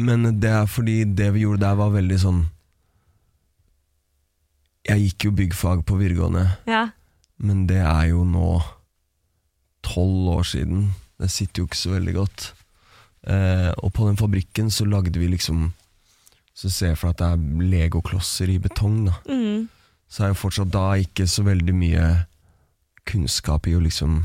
men 0.00 0.28
det 0.40 0.50
er 0.52 0.68
fordi 0.70 1.02
det 1.08 1.30
vi 1.36 1.46
gjorde 1.46 1.64
der, 1.64 1.78
var 1.80 1.94
veldig 1.94 2.18
sånn 2.20 2.42
Jeg 4.88 4.98
gikk 5.06 5.24
jo 5.28 5.30
byggfag 5.38 5.84
på 5.86 5.96
videregående, 6.00 6.56
Ja. 6.66 6.88
men 7.38 7.66
det 7.66 7.78
er 7.82 8.08
jo 8.10 8.24
nå 8.24 8.62
tolv 9.82 10.28
år 10.38 10.42
siden. 10.46 10.90
Det 11.20 11.30
sitter 11.30 11.62
jo 11.62 11.66
ikke 11.68 11.78
så 11.78 11.90
veldig 11.94 12.14
godt. 12.14 12.52
Eh, 13.26 13.70
og 13.78 13.92
på 13.94 14.08
den 14.08 14.16
fabrikken 14.18 14.70
så 14.70 14.84
lagde 14.84 15.18
vi 15.18 15.28
liksom 15.30 15.72
Så 16.54 16.68
ser 16.70 16.88
jeg 16.92 16.98
for 16.98 17.08
at 17.10 17.16
det 17.16 17.26
er 17.32 17.62
legoklosser 17.70 18.50
i 18.52 18.58
betong, 18.58 19.06
da. 19.06 19.12
Mm. 19.26 19.68
Så 20.10 20.24
er 20.24 20.28
jo 20.28 20.34
fortsatt 20.34 20.70
da 20.70 20.92
ikke 21.00 21.24
så 21.26 21.42
veldig 21.46 21.72
mye 21.74 22.26
kunnskap 23.08 23.66
i 23.66 23.72
å 23.74 23.80
liksom 23.80 24.18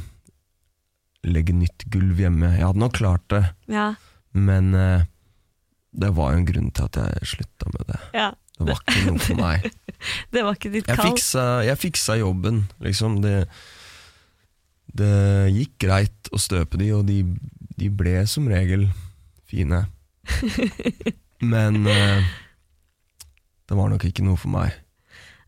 legge 1.23 1.53
nytt 1.55 1.85
gulv 1.89 2.19
hjemme. 2.19 2.49
Jeg 2.57 2.65
hadde 2.67 2.79
nok 2.83 2.97
klart 2.99 3.23
det, 3.31 3.43
ja. 3.71 3.93
men 4.33 4.73
eh, 4.75 5.05
det 5.95 6.11
var 6.17 6.33
jo 6.33 6.41
en 6.41 6.49
grunn 6.51 6.69
til 6.75 6.83
at 6.89 6.99
jeg 6.99 7.31
slutta 7.31 7.71
med 7.77 7.87
det. 7.93 8.01
ja. 8.13 8.27
Det 8.57 8.65
var 8.67 8.79
ikke 8.81 9.03
noe 9.05 9.21
for 9.21 9.39
meg. 9.41 9.67
Det 10.33 10.43
var 10.45 10.57
ikke 10.57 10.69
ditt 10.73 10.89
Jeg 10.89 10.99
fiksa, 11.01 11.43
jeg 11.65 11.79
fiksa 11.81 12.17
jobben, 12.19 12.63
liksom. 12.85 13.19
Det, 13.23 13.47
det 14.97 15.13
gikk 15.55 15.77
greit 15.87 16.29
å 16.33 16.39
støpe 16.41 16.77
de, 16.77 16.91
og 16.93 17.07
de, 17.09 17.21
de 17.77 17.89
ble 17.89 18.19
som 18.29 18.45
regel 18.49 18.87
fine. 19.49 19.85
Men 21.53 21.81
uh, 21.85 22.27
det 23.67 23.77
var 23.77 23.89
nok 23.91 24.05
ikke 24.09 24.25
noe 24.25 24.37
for 24.39 24.53
meg. 24.53 24.75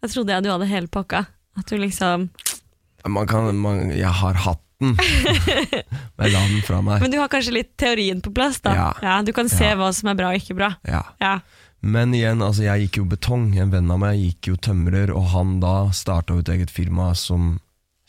Jeg 0.03 0.13
trodde 0.15 0.33
jeg 0.33 0.45
du 0.45 0.49
hadde 0.51 0.69
hele 0.69 0.89
pakka. 0.91 1.25
At 1.59 1.69
du 1.69 1.77
liksom 1.81 2.29
Man 3.09 3.27
kan, 3.27 3.49
man, 3.57 3.89
jeg 3.91 4.11
har 4.21 4.37
hatt 4.45 4.61
den, 4.79 4.93
men 6.15 6.23
jeg 6.23 6.31
la 6.31 6.41
den 6.47 6.61
fra 6.63 6.77
meg. 6.83 7.01
Men 7.03 7.11
du 7.11 7.17
har 7.19 7.27
kanskje 7.31 7.51
litt 7.57 7.73
teorien 7.79 8.21
på 8.23 8.31
plass, 8.35 8.61
da? 8.63 8.93
Ja. 9.03 9.17
du 9.27 9.33
kan 9.35 9.49
se 9.51 9.73
Ja. 9.73 9.75
hva 9.75 9.89
som 9.95 10.07
er 10.07 10.15
bra 10.15 10.29
og 10.31 10.39
ikke 10.39 10.55
bra. 10.55 10.69
Ja. 10.87 11.01
Ja. 11.19 11.33
Men 11.79 12.13
igjen, 12.13 12.43
altså 12.43 12.65
jeg 12.65 12.87
gikk 12.87 12.99
jo 12.99 13.07
betong. 13.13 13.53
En 13.57 13.71
venn 13.71 13.91
av 13.91 14.01
meg 14.01 14.19
gikk 14.19 14.51
jo 14.51 14.59
tømrer, 14.59 15.13
og 15.15 15.31
han 15.33 15.59
da 15.63 15.89
starta 15.95 16.35
et 16.39 16.51
eget 16.51 16.73
firma 16.73 17.13
som 17.15 17.57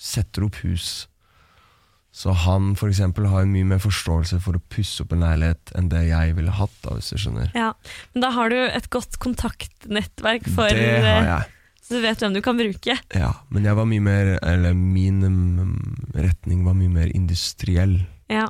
setter 0.01 0.49
opp 0.49 0.59
hus. 0.65 1.07
Så 2.11 2.35
han 2.35 2.73
for 2.75 2.91
eksempel 2.91 3.29
har 3.31 3.45
en 3.45 3.53
mye 3.55 3.69
mer 3.71 3.79
forståelse 3.83 4.41
for 4.43 4.59
å 4.59 4.63
pusse 4.73 5.05
opp 5.05 5.13
en 5.15 5.23
leilighet 5.23 5.71
enn 5.79 5.91
det 5.93 6.03
jeg 6.09 6.35
ville 6.35 6.55
hatt, 6.57 6.75
da, 6.83 6.97
hvis 6.97 7.13
du 7.13 7.23
skjønner. 7.23 7.53
ja. 7.55 7.71
Men 8.13 8.27
da 8.27 8.33
har 8.35 8.51
du 8.51 8.59
et 8.59 8.91
godt 8.91 9.21
kontaktnettverk 9.23 10.49
for 10.51 10.75
det 10.75 10.89
har 11.07 11.23
eh, 11.23 11.29
jeg. 11.31 11.57
Så 11.87 11.99
du 11.99 12.03
vet 12.03 12.23
hvem 12.23 12.35
du 12.35 12.43
kan 12.43 12.59
bruke. 12.59 12.97
Ja, 13.15 13.31
men 13.51 13.67
jeg 13.67 13.75
var 13.75 13.87
mye 13.91 14.03
mer 14.05 14.29
Eller 14.47 14.77
min 14.79 15.25
mm, 15.27 16.13
retning 16.15 16.61
var 16.63 16.77
mye 16.79 16.93
mer 16.93 17.11
industriell. 17.15 17.97
Ja. 18.31 18.47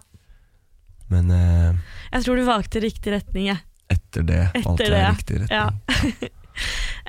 Men 1.12 1.30
eh, 1.32 1.76
Jeg 2.12 2.26
tror 2.26 2.36
du 2.36 2.44
valgte 2.48 2.82
riktig 2.84 3.14
retning, 3.14 3.52
jeg. 3.52 3.60
Etter 3.90 4.26
det 4.26 4.40
Etter 4.60 4.86
er 4.86 4.94
det, 4.96 5.02
riktig 5.16 5.40
retning. 5.44 5.56
Ja. 5.58 6.30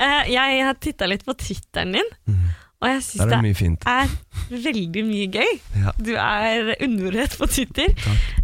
Eh, 0.01 0.29
jeg 0.31 0.61
har 0.63 0.77
titta 0.79 1.07
litt 1.09 1.25
på 1.27 1.33
Twitteren 1.35 1.91
din, 1.97 2.07
Mm. 2.29 2.43
og 2.79 2.87
jeg 2.87 3.01
syns 3.03 3.25
det 3.27 3.65
er, 3.83 4.05
er 4.05 4.61
veldig 4.63 5.03
mye 5.09 5.25
gøy. 5.33 5.49
Ja. 5.81 5.91
Du 5.99 6.11
er 6.15 6.69
underrett 6.85 7.35
på 7.37 7.49
Twitter. 7.51 7.91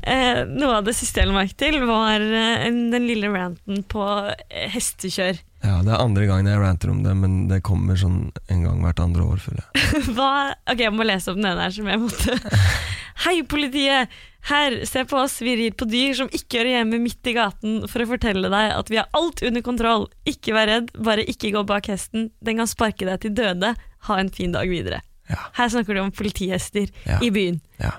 Eh, 0.04 0.42
noe 0.52 0.82
av 0.82 0.84
det 0.90 0.98
siste 0.98 1.22
jeg 1.22 1.30
la 1.30 1.38
merke 1.38 1.56
til, 1.56 1.80
var 1.88 2.20
eh, 2.20 2.66
den 2.68 3.08
lille 3.08 3.32
ranten 3.32 3.86
på 3.88 4.04
eh, 4.50 4.68
hestekjør. 4.74 5.40
ja, 5.64 5.78
det 5.88 5.96
er 5.96 6.04
andre 6.04 6.28
gangen 6.28 6.52
jeg 6.52 6.60
ranter 6.66 6.92
om 6.92 7.00
det, 7.08 7.16
men 7.16 7.40
det 7.54 7.62
kommer 7.64 7.96
sånn 7.96 8.20
en 8.52 8.64
gang 8.68 8.84
hvert 8.84 9.00
andre 9.08 9.24
år, 9.32 9.40
føler 9.48 9.64
jeg. 9.64 10.04
Hva? 10.18 10.32
Ok, 10.68 10.84
jeg 10.90 10.94
må 10.98 11.08
lese 11.08 11.32
opp 11.32 11.40
den 11.40 11.48
ene 11.54 11.70
her 11.70 11.78
som 11.78 11.88
jeg 11.88 12.04
måtte. 12.04 12.36
Hei, 13.26 13.40
politiet! 13.50 14.12
Her, 14.48 14.78
se 14.88 15.02
på 15.10 15.18
oss, 15.20 15.42
vi 15.44 15.56
rir 15.60 15.74
på 15.76 15.84
dyr 15.92 16.14
som 16.16 16.30
ikke 16.32 16.62
hører 16.62 16.70
hjemme 16.78 17.00
midt 17.04 17.28
i 17.28 17.34
gaten 17.36 17.82
for 17.92 18.04
å 18.04 18.08
fortelle 18.14 18.48
deg 18.54 18.72
at 18.78 18.88
vi 18.92 19.00
har 19.02 19.10
alt 19.18 19.42
under 19.44 19.64
kontroll. 19.66 20.06
Ikke 20.30 20.54
vær 20.56 20.70
redd, 20.72 20.94
bare 21.04 21.26
ikke 21.28 21.52
gå 21.52 21.66
bak 21.68 21.90
hesten. 21.92 22.30
Den 22.40 22.62
kan 22.62 22.70
sparke 22.72 23.04
deg 23.10 23.20
til 23.26 23.34
døde. 23.36 23.74
Ha 24.08 24.20
en 24.22 24.30
fin 24.32 24.54
dag 24.56 24.70
videre. 24.72 25.02
Ja. 25.28 25.42
Her 25.58 25.74
snakker 25.74 25.98
du 25.98 26.00
om 26.06 26.14
politihester 26.16 26.88
Ja. 27.04 27.20
i 27.20 27.30
byen. 27.36 27.60
Ja. 27.82 27.92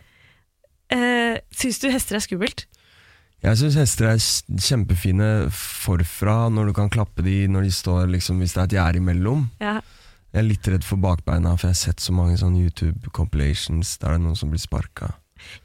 Eh, 0.88 1.36
Syns 1.52 1.82
du 1.82 1.90
hester 1.92 2.16
er 2.16 2.24
skummelt? 2.24 2.64
Jeg 3.44 3.54
syns 3.60 3.76
hester 3.78 4.08
er 4.08 4.16
kjempefine 4.58 5.28
forfra, 5.54 6.48
når 6.50 6.70
du 6.70 6.72
kan 6.80 6.88
klappe 6.90 7.22
de 7.22 7.42
når 7.46 7.68
de 7.68 7.70
står 7.76 8.08
liksom, 8.10 8.40
hvis 8.40 8.56
det 8.56 8.62
er 8.62 8.64
et 8.70 8.76
gjerde 8.78 9.02
imellom. 9.04 9.44
Ja. 9.60 9.76
Jeg 10.32 10.40
er 10.42 10.48
litt 10.48 10.66
redd 10.72 10.84
for 10.84 10.96
bakbeina, 10.96 11.52
for 11.56 11.68
jeg 11.68 11.76
har 11.76 11.82
sett 11.84 12.00
så 12.00 12.12
mange 12.16 12.36
sånne 12.40 12.64
YouTube-compilations 12.66 13.98
der 14.00 14.08
det 14.14 14.18
er 14.18 14.24
noen 14.24 14.36
som 14.36 14.50
blir 14.50 14.60
sparka. 14.64 15.12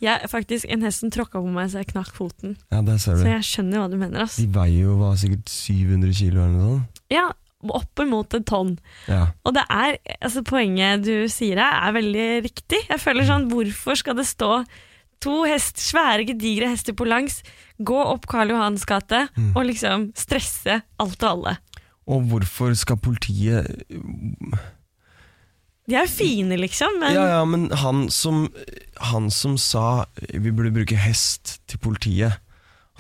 Jeg 0.04 0.30
faktisk 0.32 0.66
en 0.70 0.82
hest 0.88 1.00
som 1.04 1.12
tråkka 1.14 1.42
på 1.44 1.54
meg 1.54 1.70
så 1.72 1.82
jeg 1.84 1.92
knakk 1.94 2.12
foten. 2.16 2.58
Ja, 2.72 2.82
der 2.82 2.98
ser 3.02 3.16
du. 3.16 3.24
Så 3.24 3.32
jeg 3.34 3.48
skjønner 3.48 3.84
hva 3.84 3.90
du 3.92 3.98
mener. 3.98 4.22
ass. 4.28 4.36
De 4.38 4.48
veier 4.48 4.84
jo 4.88 4.98
hva, 5.00 5.14
sikkert 5.20 5.50
700 5.50 6.14
kilo 6.20 6.42
eller 6.44 6.58
noe 6.58 6.76
sånt. 6.78 7.02
Ja, 7.14 7.30
Oppimot 7.64 8.34
et 8.36 8.44
tonn. 8.44 8.74
Ja. 9.08 9.30
Og 9.48 9.54
det 9.56 9.62
er, 9.72 9.96
altså 10.20 10.42
Poenget 10.44 11.06
du 11.06 11.30
sier 11.32 11.56
her, 11.62 11.78
er 11.88 11.94
veldig 11.96 12.26
riktig. 12.44 12.82
Jeg 12.90 13.00
føler 13.00 13.24
sånn, 13.24 13.46
Hvorfor 13.48 13.96
skal 13.96 14.18
det 14.20 14.26
stå 14.28 14.66
to 15.24 15.38
hest, 15.48 15.80
svære, 15.80 16.26
gedigre 16.28 16.68
hester 16.74 16.92
på 16.92 17.08
langs, 17.08 17.38
gå 17.80 17.96
opp 17.96 18.28
Karl 18.28 18.52
Johans 18.52 18.84
gate 18.84 19.30
Mm. 19.38 19.54
og 19.56 19.64
liksom 19.70 20.10
stresse 20.20 20.82
alt 21.00 21.24
og 21.24 21.30
alle? 21.30 21.54
Og 22.12 22.26
hvorfor 22.28 22.76
skal 22.76 22.98
politiet 23.00 23.64
De 25.90 25.98
er 25.98 26.06
jo 26.06 26.14
fine, 26.14 26.56
liksom, 26.62 27.00
men 27.02 27.12
Ja, 27.16 27.26
ja, 27.28 27.42
men 27.46 27.68
han 27.82 28.06
som, 28.14 28.46
han 29.04 29.28
som 29.36 29.58
sa 29.60 30.06
vi 30.32 30.52
burde 30.52 30.72
bruke 30.72 30.96
hest 30.96 31.58
til 31.68 31.82
politiet, 31.84 32.40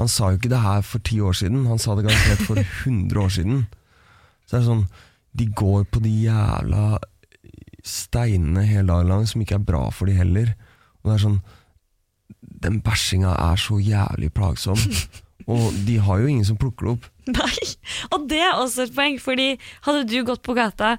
han 0.01 0.09
sa 0.09 0.31
jo 0.33 0.39
ikke 0.39 0.51
det 0.51 0.59
her 0.63 0.81
for 0.83 0.99
ti 1.05 1.19
år 1.21 1.37
siden, 1.37 1.67
han 1.69 1.79
sa 1.79 1.95
det 1.95 2.07
garantert 2.07 2.43
for 2.47 2.59
100 2.83 3.19
år 3.23 3.31
siden. 3.37 3.63
Så 4.47 4.57
det 4.57 4.61
er 4.63 4.67
sånn, 4.67 4.85
de 5.37 5.47
går 5.55 5.85
på 5.93 6.01
de 6.03 6.11
jævla 6.25 6.97
steinene 7.83 8.63
hele 8.67 8.87
dagen 8.89 9.11
lang, 9.11 9.27
som 9.29 9.43
ikke 9.43 9.59
er 9.59 9.67
bra 9.67 9.83
for 9.93 10.09
de 10.09 10.15
heller. 10.17 10.53
Og 11.03 11.11
det 11.11 11.15
er 11.17 11.23
sånn, 11.25 11.39
den 12.63 12.79
bæsjinga 12.83 13.33
er 13.51 13.59
så 13.59 13.79
jævlig 13.83 14.31
plagsom. 14.35 14.79
Og 15.51 15.73
de 15.83 15.97
har 15.99 16.21
jo 16.21 16.29
ingen 16.31 16.45
som 16.47 16.55
plukker 16.59 16.87
det 16.87 16.91
opp. 16.93 17.07
Nei. 17.35 17.65
Og 18.15 18.29
det 18.31 18.39
er 18.45 18.55
også 18.55 18.85
et 18.85 18.93
poeng, 18.95 19.17
fordi 19.19 19.47
hadde 19.83 20.05
du 20.07 20.21
gått 20.27 20.43
på 20.45 20.55
gata 20.55 20.93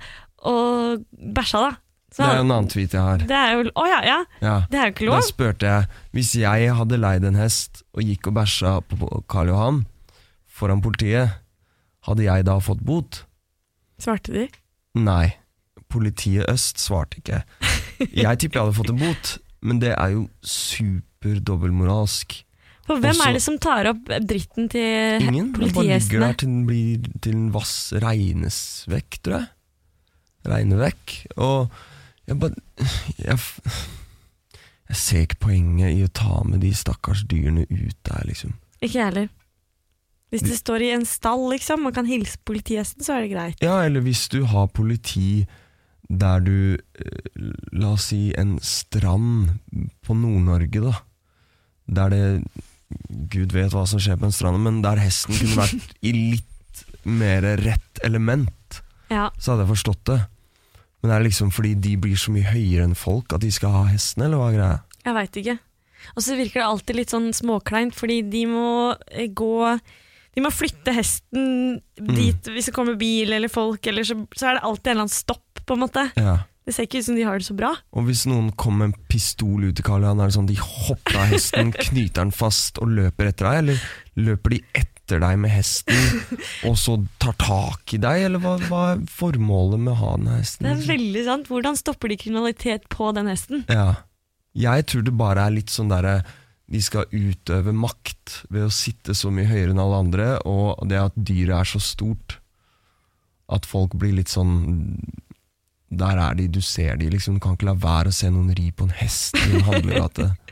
og 0.44 1.04
bæsja, 1.34 1.60
da 1.68 1.72
så 2.14 2.22
Det 2.22 2.30
er 2.30 2.36
jo 2.38 2.42
en 2.44 2.52
annen 2.54 2.68
tweet 2.70 2.92
jeg 2.94 3.02
har. 3.02 3.22
det 3.26 3.34
er 3.34 3.52
jo 3.56 3.62
oh 3.74 3.86
ja, 3.90 3.96
ja. 4.06 4.18
Ja. 4.38 4.52
Det 4.70 4.78
er 4.78 4.84
jo 4.86 4.92
ikke 4.94 5.06
lov. 5.08 5.16
Da 5.18 5.26
spurte 5.26 5.66
jeg 5.66 5.86
Hvis 6.14 6.28
jeg 6.38 6.74
hadde 6.78 6.98
leid 7.02 7.24
en 7.26 7.34
hest 7.40 7.80
og 7.92 8.04
gikk 8.06 8.28
og 8.30 8.36
bæsja 8.36 8.74
på 8.86 9.08
Karl 9.28 9.50
Johan 9.50 9.80
foran 10.54 10.78
politiet, 10.84 11.32
hadde 12.06 12.22
jeg 12.28 12.44
da 12.46 12.54
fått 12.62 12.84
bot? 12.86 13.24
Svarte 13.98 14.30
de? 14.30 14.44
Nei. 14.94 15.32
Politiet 15.90 16.46
Øst 16.52 16.78
svarte 16.78 17.18
ikke. 17.18 17.40
Jeg 18.24 18.38
tipper 18.38 18.60
jeg 18.60 18.64
hadde 18.68 18.76
fått 18.78 18.90
en 18.94 18.98
bot, 19.02 19.32
men 19.62 19.80
det 19.82 19.92
er 19.98 20.14
jo 20.14 20.24
superdobbelmoralsk. 20.42 22.36
For 22.86 23.00
hvem 23.00 23.14
Også- 23.14 23.28
er 23.28 23.32
det 23.32 23.42
som 23.42 23.58
tar 23.58 23.86
opp 23.90 24.04
dritten 24.28 24.68
til 24.68 25.22
Ingen. 25.24 25.52
Den 25.52 25.72
bare 25.72 25.84
ligger 25.98 26.20
der 26.20 26.32
til 26.34 26.48
den 26.48 26.66
blir 26.66 27.02
til 27.22 27.32
den 27.32 27.52
vass 27.54 27.92
regnes 28.02 28.84
vekk, 28.90 29.22
tror 29.24 29.38
jeg. 29.38 29.48
Regner 30.44 30.80
vekk. 30.82 31.14
Og 31.40 31.72
jeg 32.28 32.38
bare 32.40 32.88
jeg, 33.20 33.38
jeg 34.90 34.98
ser 35.00 35.24
ikke 35.26 35.40
poenget 35.46 35.94
i 35.96 36.04
å 36.06 36.10
ta 36.12 36.42
med 36.48 36.60
de 36.64 36.72
stakkars 36.76 37.24
dyrene 37.30 37.64
ut 37.70 37.96
der, 38.08 38.22
liksom. 38.28 38.54
Ikke 38.84 38.98
jeg 39.00 39.08
heller. 39.10 39.28
Hvis 40.34 40.42
det 40.48 40.56
står 40.58 40.82
i 40.82 40.90
en 40.96 41.04
stall 41.06 41.44
liksom, 41.52 41.84
og 41.86 41.94
kan 41.94 42.08
hilse 42.10 42.40
politihesten, 42.48 43.04
så 43.06 43.14
er 43.16 43.24
det 43.24 43.32
greit. 43.36 43.60
Ja, 43.62 43.76
eller 43.86 44.02
hvis 44.02 44.24
du 44.32 44.40
har 44.50 44.66
politi 44.74 45.44
der 46.10 46.42
du 46.44 46.56
eh, 46.76 47.44
La 47.72 47.94
oss 47.94 48.10
si 48.10 48.26
en 48.36 48.56
strand 48.60 49.54
på 50.04 50.16
Nord-Norge, 50.18 50.82
da. 50.84 50.96
Der 51.86 52.10
det 52.12 52.24
Gud 53.32 53.54
vet 53.56 53.72
hva 53.74 53.86
som 53.88 54.02
skjer 54.02 54.18
på 54.20 54.28
en 54.28 54.34
strand, 54.34 54.60
men 54.66 54.82
der 54.84 55.00
hesten 55.00 55.34
kunne 55.38 55.62
vært 55.64 55.94
i 56.08 56.12
litt 56.12 56.84
mer 57.08 57.46
rett 57.62 58.02
element, 58.04 58.82
Ja. 59.12 59.30
så 59.38 59.54
hadde 59.54 59.64
jeg 59.64 59.72
forstått 59.74 60.04
det. 60.10 60.18
Men 61.04 61.12
er 61.12 61.20
det 61.20 61.28
liksom 61.28 61.50
fordi 61.52 61.74
de 61.84 61.90
blir 62.00 62.16
så 62.16 62.32
mye 62.32 62.48
høyere 62.48 62.86
enn 62.88 62.96
folk 62.96 63.34
at 63.36 63.44
de 63.44 63.50
skal 63.52 63.74
ha 63.74 63.82
hestene, 63.90 64.24
eller 64.24 64.40
hva 64.40 64.46
er 64.48 64.56
greia? 64.56 64.78
Jeg 65.04 65.16
veit 65.18 65.38
ikke. 65.42 65.56
Og 66.14 66.24
så 66.24 66.38
virker 66.38 66.62
det 66.62 66.68
alltid 66.70 66.96
litt 66.96 67.12
sånn 67.12 67.28
småkleint, 67.36 67.92
fordi 67.96 68.22
de 68.32 68.46
må 68.48 68.70
eh, 69.12 69.28
gå 69.28 69.52
De 70.34 70.42
må 70.42 70.50
flytte 70.50 70.92
hesten 70.96 71.76
dit 71.94 72.48
hvis 72.50 72.70
det 72.70 72.74
kommer 72.74 72.96
bil 72.98 73.36
eller 73.36 73.52
folk, 73.52 73.84
eller 73.86 74.08
så, 74.08 74.16
så 74.34 74.48
er 74.48 74.58
det 74.58 74.64
alltid 74.66 74.90
en 74.90 74.96
eller 74.96 75.06
annen 75.06 75.14
stopp, 75.14 75.60
på 75.64 75.76
en 75.76 75.84
måte. 75.84 76.08
Ja. 76.18 76.38
Det 76.64 76.72
ser 76.72 76.88
ikke 76.88 77.02
ut 77.02 77.06
som 77.06 77.16
de 77.16 77.24
har 77.28 77.38
det 77.38 77.46
så 77.46 77.54
bra. 77.56 77.74
Og 77.92 78.08
hvis 78.08 78.24
noen 78.28 78.48
kommer 78.56 78.86
med 78.86 78.94
en 78.94 79.06
pistol 79.12 79.68
ut 79.68 79.76
til 79.76 79.84
Karl 79.84 80.04
Johan, 80.06 80.24
er 80.24 80.32
det 80.32 80.36
sånn 80.38 80.48
de 80.48 80.56
hopper 80.60 81.20
av 81.20 81.30
hesten, 81.36 81.72
knyter 81.90 82.22
den 82.22 82.32
fast 82.34 82.80
og 82.80 82.96
løper 82.96 83.28
etter 83.30 83.50
deg, 83.50 83.60
eller 83.60 83.86
løper 84.24 84.56
de 84.56 84.62
etter 84.72 84.93
deg 85.10 85.38
med 85.40 85.52
hesten 85.52 85.98
og 86.68 86.78
så 86.80 86.96
tar 87.22 87.36
tak 87.40 87.94
i 87.96 88.00
deg, 88.00 88.28
eller 88.28 88.42
hva, 88.42 88.54
hva 88.68 88.84
er 88.94 89.02
formålet 89.10 89.82
med 89.82 89.92
å 89.94 89.98
ha 90.00 90.14
den 90.16 90.30
hesten? 90.36 90.66
Det 90.66 90.72
er 90.72 90.86
veldig 90.94 91.24
sant. 91.26 91.50
Hvordan 91.52 91.76
stopper 91.78 92.12
de 92.12 92.18
kriminalitet 92.20 92.88
på 92.92 93.10
den 93.16 93.28
hesten? 93.30 93.66
Ja. 93.68 94.04
Jeg 94.54 94.86
tror 94.90 95.04
det 95.04 95.16
bare 95.18 95.44
er 95.48 95.56
litt 95.56 95.72
sånn 95.74 95.90
derre 95.92 96.22
de 96.70 96.80
skal 96.80 97.10
utøve 97.12 97.74
makt 97.76 98.38
ved 98.48 98.68
å 98.68 98.72
sitte 98.72 99.12
så 99.16 99.28
mye 99.34 99.50
høyere 99.50 99.74
enn 99.74 99.82
alle 99.82 100.00
andre, 100.06 100.28
og 100.48 100.80
det 100.88 101.02
at 101.02 101.18
dyret 101.18 101.58
er 101.58 101.70
så 101.74 101.82
stort 101.82 102.38
at 103.52 103.68
folk 103.68 103.92
blir 104.00 104.14
litt 104.16 104.32
sånn 104.32 104.96
Der 105.94 106.18
er 106.18 106.34
de, 106.34 106.48
du 106.48 106.62
ser 106.64 106.96
de 106.96 107.10
liksom. 107.12 107.36
Du 107.36 107.42
kan 107.44 107.54
ikke 107.54 107.68
la 107.68 107.76
være 107.78 108.10
å 108.10 108.16
se 108.16 108.30
noen 108.32 108.54
ri 108.56 108.70
på 108.74 108.88
en 108.88 108.94
hest 108.98 109.36
i 109.36 109.52
en 109.52 109.66
handlegate. 109.68 110.32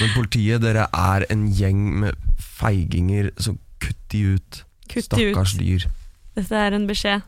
Men 0.00 0.10
politiet, 0.14 0.60
dere 0.64 0.86
er 0.92 1.24
en 1.30 1.46
gjeng 1.56 1.84
med 2.04 2.14
feiginger, 2.38 3.30
så 3.40 3.56
kutt 3.80 4.00
de 4.12 4.24
ut. 4.36 4.64
Kutt 4.88 5.08
de 5.16 5.30
ut. 5.32 5.54
Dyr. 5.58 5.86
Dette 6.36 6.52
er 6.66 6.72
en 6.76 6.86
beskjed. 6.90 7.22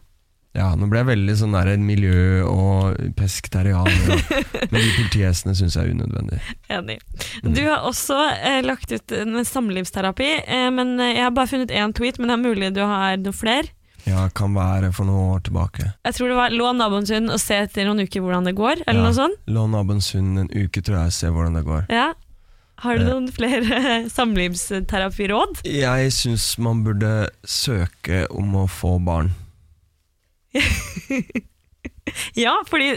Ja, 0.57 0.71
nå 0.75 0.87
ble 0.89 1.03
jeg 1.03 1.07
veldig 1.11 1.35
sånn 1.37 1.53
der 1.53 1.69
miljø- 1.77 2.47
og 2.49 2.97
pesketarianer. 3.19 4.13
og- 4.15 4.45
Men 4.73 4.81
de 4.81 4.93
politihestene 4.97 5.53
syns 5.55 5.75
jeg 5.77 5.85
er 5.85 5.93
unødvendig. 5.93 6.39
Enig. 6.73 6.99
Du 7.45 7.61
har 7.67 7.85
også 7.85 8.17
eh, 8.41 8.63
lagt 8.65 8.93
ut 8.93 9.13
en 9.13 9.37
samlivsterapi, 9.45 10.31
eh, 10.47 10.71
men 10.73 10.99
eh, 11.01 11.13
jeg 11.19 11.25
har 11.27 11.35
bare 11.37 11.51
funnet 11.51 11.71
én 11.77 11.93
tweet, 11.93 12.19
men 12.19 12.29
det 12.33 12.39
er 12.39 12.45
mulig 12.49 12.73
du 12.75 12.81
har 12.81 13.17
noen 13.21 13.37
flere. 13.37 13.69
Ja, 14.07 14.29
kan 14.33 14.55
være 14.55 14.93
for 14.95 15.05
noen 15.05 15.35
år 15.35 15.41
tilbake. 15.49 15.91
Jeg 16.07 16.15
tror 16.15 16.29
det 16.31 16.37
var 16.39 16.51
'lån 16.55 16.77
naboens 16.79 17.11
hund 17.11 17.29
og 17.35 17.41
se 17.43 17.55
etter 17.67 17.85
noen 17.85 18.01
uker 18.07 18.21
hvordan 18.23 18.45
det 18.47 18.55
går', 18.57 18.81
eller 18.87 19.01
Ja. 19.03 19.07
noe 19.11 19.13
sånt. 19.19 19.37
Lån 19.51 19.71
naboens 19.75 20.13
hund 20.15 20.39
en 20.39 20.49
uke, 20.55 20.81
tror 20.81 21.03
jeg, 21.05 21.13
se 21.13 21.27
hvordan 21.27 21.55
det 21.59 21.65
går. 21.67 21.87
Ja. 21.91 22.13
Har 22.85 22.99
du 22.99 23.07
noen 23.07 23.29
flere 23.33 23.81
samlivsterapiråd? 24.17 25.63
Jeg 25.65 26.13
syns 26.13 26.49
man 26.63 26.83
burde 26.85 27.29
søke 27.49 28.27
om 28.33 28.55
å 28.63 28.67
få 28.71 28.97
barn. 29.05 29.33
Ja, 32.39 32.53
fordi 32.69 32.93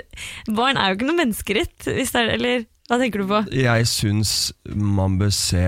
barn 0.53 0.77
er 0.77 0.91
jo 0.91 0.99
ikke 0.99 1.07
noe 1.09 1.17
menneskerett, 1.17 1.87
er, 1.89 2.27
eller 2.35 2.65
hva 2.89 2.99
tenker 3.01 3.23
du 3.23 3.29
på? 3.29 3.39
Jeg 3.57 3.87
syns 3.89 4.33
man 4.69 5.17
bør 5.19 5.31
se 5.33 5.63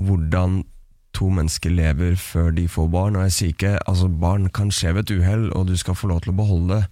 hvordan 0.00 0.62
to 1.12 1.28
mennesker 1.32 1.74
lever 1.76 2.16
før 2.20 2.50
de 2.56 2.64
får 2.72 2.88
barn. 2.92 3.18
Og 3.18 3.26
jeg 3.28 3.36
sier 3.36 3.52
ikke 3.54 3.74
altså 3.84 4.08
barn 4.22 4.48
kan 4.54 4.72
skje 4.72 4.94
ved 4.96 5.04
et 5.06 5.14
uhell, 5.20 5.46
og 5.52 5.68
du 5.68 5.76
skal 5.80 5.96
få 5.98 6.08
lov 6.12 6.22
til 6.24 6.32
å 6.32 6.38
beholde 6.40 6.80
det, 6.80 6.86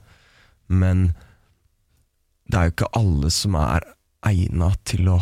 men 0.70 1.10
det 2.50 2.58
er 2.58 2.68
jo 2.68 2.74
ikke 2.76 2.92
alle 3.00 3.30
som 3.34 3.56
er 3.58 3.86
egna 4.26 4.70
til 4.88 5.08
å 5.08 5.18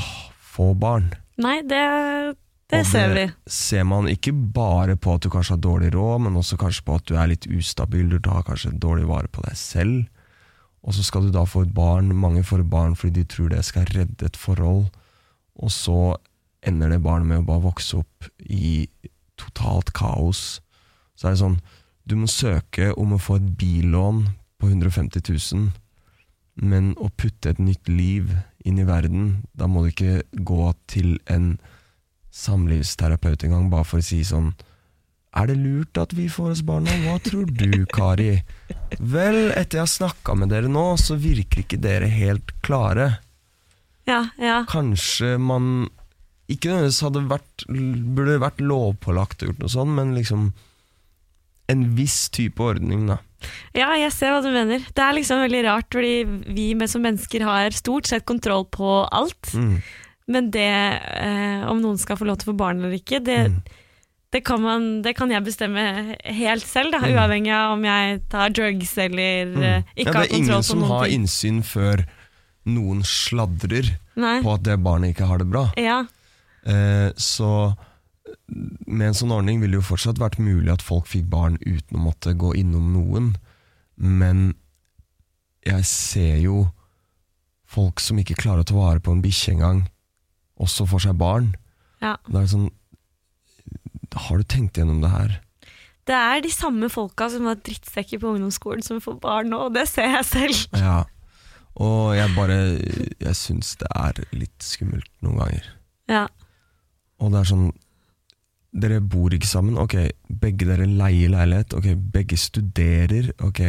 få 0.59 0.73
barn. 0.79 1.13
Nei, 1.39 1.61
det, 1.71 1.83
det 2.73 2.83
ser 2.89 3.15
vi. 3.15 3.25
ser 3.47 3.87
man 3.87 4.11
ikke 4.11 4.35
bare 4.35 4.99
på 4.99 5.15
at 5.15 5.25
du 5.25 5.31
kanskje 5.33 5.55
har 5.55 5.65
dårlig 5.65 5.93
råd, 5.95 6.27
men 6.27 6.39
også 6.41 6.59
kanskje 6.61 6.85
på 6.87 6.99
at 6.99 7.07
du 7.09 7.15
er 7.17 7.31
litt 7.31 7.47
ustabil, 7.47 8.09
du 8.11 8.19
tar 8.23 8.47
kanskje 8.47 8.75
dårlig 8.75 9.07
vare 9.09 9.31
på 9.33 9.45
deg 9.47 9.59
selv. 9.59 10.09
Og 10.83 10.95
så 10.95 11.05
skal 11.07 11.27
du 11.27 11.35
da 11.35 11.45
få 11.49 11.65
et 11.67 11.75
barn, 11.75 12.11
mange 12.15 12.45
får 12.47 12.63
et 12.63 12.71
barn 12.71 12.97
fordi 12.99 13.23
de 13.23 13.31
tror 13.31 13.53
det 13.53 13.65
skal 13.67 13.89
redde 13.95 14.27
et 14.27 14.39
forhold, 14.39 14.89
og 15.59 15.73
så 15.75 16.17
ender 16.67 16.93
det 16.93 17.03
barnet 17.03 17.29
med 17.31 17.43
å 17.43 17.49
bare 17.49 17.67
vokse 17.67 17.99
opp 17.99 18.29
i 18.43 18.87
totalt 19.39 19.93
kaos. 19.95 20.61
Så 21.19 21.29
er 21.29 21.35
det 21.35 21.43
sånn, 21.43 21.59
du 22.09 22.17
må 22.19 22.29
søke 22.31 22.93
om 22.99 23.15
å 23.15 23.23
få 23.23 23.39
et 23.39 23.51
billån 23.59 24.25
på 24.59 24.71
150 24.71 25.23
000, 25.55 25.69
men 26.69 26.95
å 26.99 27.11
putte 27.15 27.53
et 27.53 27.61
nytt 27.63 27.91
liv 27.91 28.33
inn 28.69 28.81
i 28.83 28.87
verden, 28.89 29.29
da 29.57 29.69
må 29.71 29.85
du 29.85 29.93
ikke 29.93 30.23
gå 30.33 30.73
til 30.91 31.17
en 31.33 31.57
samlivsterapeut 32.35 33.47
engang 33.47 33.71
bare 33.73 33.87
for 33.89 34.03
å 34.03 34.05
si 34.05 34.21
sånn 34.27 34.53
Er 35.39 35.49
det 35.51 35.59
lurt 35.61 35.99
at 36.01 36.13
vi 36.17 36.29
får 36.33 36.53
oss 36.55 36.63
barn 36.67 36.87
nå? 36.89 36.95
Hva 37.05 37.19
tror 37.23 37.51
du, 37.51 37.85
Kari? 37.93 38.43
Vel, 38.99 39.51
etter 39.53 39.79
jeg 39.79 39.85
har 39.85 39.91
snakka 39.93 40.35
med 40.39 40.53
dere 40.53 40.71
nå, 40.73 40.85
så 40.99 41.19
virker 41.21 41.63
ikke 41.63 41.81
dere 41.85 42.09
helt 42.11 42.55
klare. 42.65 43.19
Ja, 44.09 44.23
ja. 44.41 44.63
Kanskje 44.71 45.37
man 45.39 45.89
ikke 46.49 46.73
nødvendigvis 46.73 47.03
hadde 47.05 47.25
vært 47.29 47.67
burde 47.69 48.39
vært 48.41 48.65
lovpålagt 48.65 49.45
å 49.45 49.51
gjort 49.51 49.63
noe 49.63 49.73
sånt, 49.73 49.95
men 49.99 50.15
liksom 50.17 50.49
en 51.69 51.85
viss 51.99 52.31
type 52.33 52.65
ordning, 52.65 53.05
da. 53.11 53.21
Ja, 53.77 53.93
jeg 54.01 54.11
ser 54.13 54.33
hva 54.35 54.43
du 54.43 54.51
mener. 54.51 54.79
Det 54.95 55.03
er 55.05 55.15
liksom 55.17 55.41
veldig 55.45 55.65
rart, 55.69 55.89
fordi 55.95 56.15
vi 56.55 56.75
med 56.75 56.91
som 56.91 57.03
mennesker 57.05 57.45
har 57.47 57.71
stort 57.77 58.07
sett 58.11 58.25
kontroll 58.27 58.65
på 58.75 59.09
alt. 59.15 59.53
Mm. 59.55 59.83
Men 60.29 60.51
det, 60.51 60.69
eh, 61.23 61.63
om 61.71 61.81
noen 61.81 61.99
skal 61.99 62.17
få 62.21 62.27
lov 62.29 62.39
til 62.41 62.49
å 62.49 62.53
få 62.53 62.57
barn 62.59 62.83
eller 62.83 62.99
ikke, 62.99 63.23
det, 63.25 63.39
Mm. 63.49 63.63
det, 64.33 64.45
kan 64.45 64.61
man, 64.61 65.03
det 65.03 65.15
kan 65.17 65.31
jeg 65.31 65.45
bestemme 65.45 66.17
helt 66.25 66.67
selv, 66.67 66.93
da, 66.93 66.99
Mm. 66.99 67.15
uavhengig 67.17 67.53
av 67.55 67.73
om 67.79 67.85
jeg 67.85 68.21
tar 68.29 68.51
drugs 68.51 68.99
eller 68.99 69.47
mm. 69.47 69.85
ikke 69.97 70.05
ja, 70.07 70.13
har 70.13 70.23
det 70.27 70.33
er 70.33 70.37
ingen 70.37 70.63
som 70.63 70.83
har 70.83 71.05
ting. 71.07 71.23
innsyn 71.23 71.63
før 71.65 72.05
noen 72.67 73.01
sladrer 73.03 73.95
Nei. 74.17 74.43
på 74.43 74.53
at 74.55 74.63
det 74.65 74.77
barnet 74.85 75.15
ikke 75.17 75.27
har 75.31 75.39
det 75.39 75.49
bra. 75.51 75.71
Ja, 75.77 76.05
Eh, 76.69 77.13
så 77.17 77.75
med 78.49 79.11
en 79.11 79.17
sånn 79.17 79.33
ordning 79.35 79.61
ville 79.61 79.77
det 79.77 79.83
jo 79.83 79.89
fortsatt 79.91 80.21
vært 80.21 80.39
mulig 80.41 80.71
at 80.73 80.85
folk 80.85 81.07
fikk 81.11 81.27
barn 81.29 81.59
uten 81.67 81.99
å 81.99 82.05
måtte 82.07 82.33
gå 82.39 82.55
innom 82.57 82.93
noen. 82.95 83.33
Men 84.01 84.55
jeg 85.67 85.85
ser 85.89 86.39
jo 86.41 86.69
folk 87.69 88.01
som 88.01 88.19
ikke 88.21 88.39
klarer 88.41 88.65
å 88.65 88.69
ta 88.69 88.77
vare 88.79 89.03
på 89.05 89.13
en 89.13 89.21
bikkje 89.25 89.53
engang, 89.59 89.83
også 90.59 90.87
får 90.89 91.05
seg 91.09 91.19
barn. 91.21 91.51
ja. 92.01 92.17
Det 92.27 92.41
er 92.41 92.47
sånn 92.51 92.71
Har 94.15 94.39
du 94.41 94.45
tenkt 94.49 94.79
gjennom 94.81 95.03
det 95.03 95.11
her? 95.13 95.35
Det 96.09 96.17
er 96.17 96.41
de 96.41 96.49
samme 96.51 96.89
folka 96.89 97.27
som 97.29 97.45
var 97.45 97.59
drittsekker 97.61 98.19
på 98.23 98.31
ungdomsskolen 98.33 98.83
som 98.83 99.03
får 99.05 99.19
barn 99.21 99.51
nå, 99.53 99.59
og 99.69 99.75
det 99.77 99.85
ser 99.91 100.09
jeg 100.09 100.25
selv. 100.25 100.63
Ja. 100.81 101.05
Og 101.77 102.15
jeg 102.17 102.33
bare 102.35 102.57
Jeg 103.21 103.37
syns 103.37 103.77
det 103.79 103.91
er 103.95 104.17
litt 104.33 104.65
skummelt 104.65 105.11
noen 105.21 105.37
ganger. 105.43 105.69
Ja, 106.09 106.25
Og 107.21 107.31
det 107.35 107.43
er 107.43 107.51
sånn 107.53 107.69
Dere 108.73 109.01
bor 109.01 109.33
ikke 109.33 109.49
sammen, 109.49 109.79
ok 109.81 109.95
Begge 110.29 110.67
dere 110.69 110.85
leier 110.87 111.31
leilighet, 111.33 111.73
ok 111.75 111.93
Begge 112.13 112.37
studerer, 112.37 113.31
ok 113.41 113.63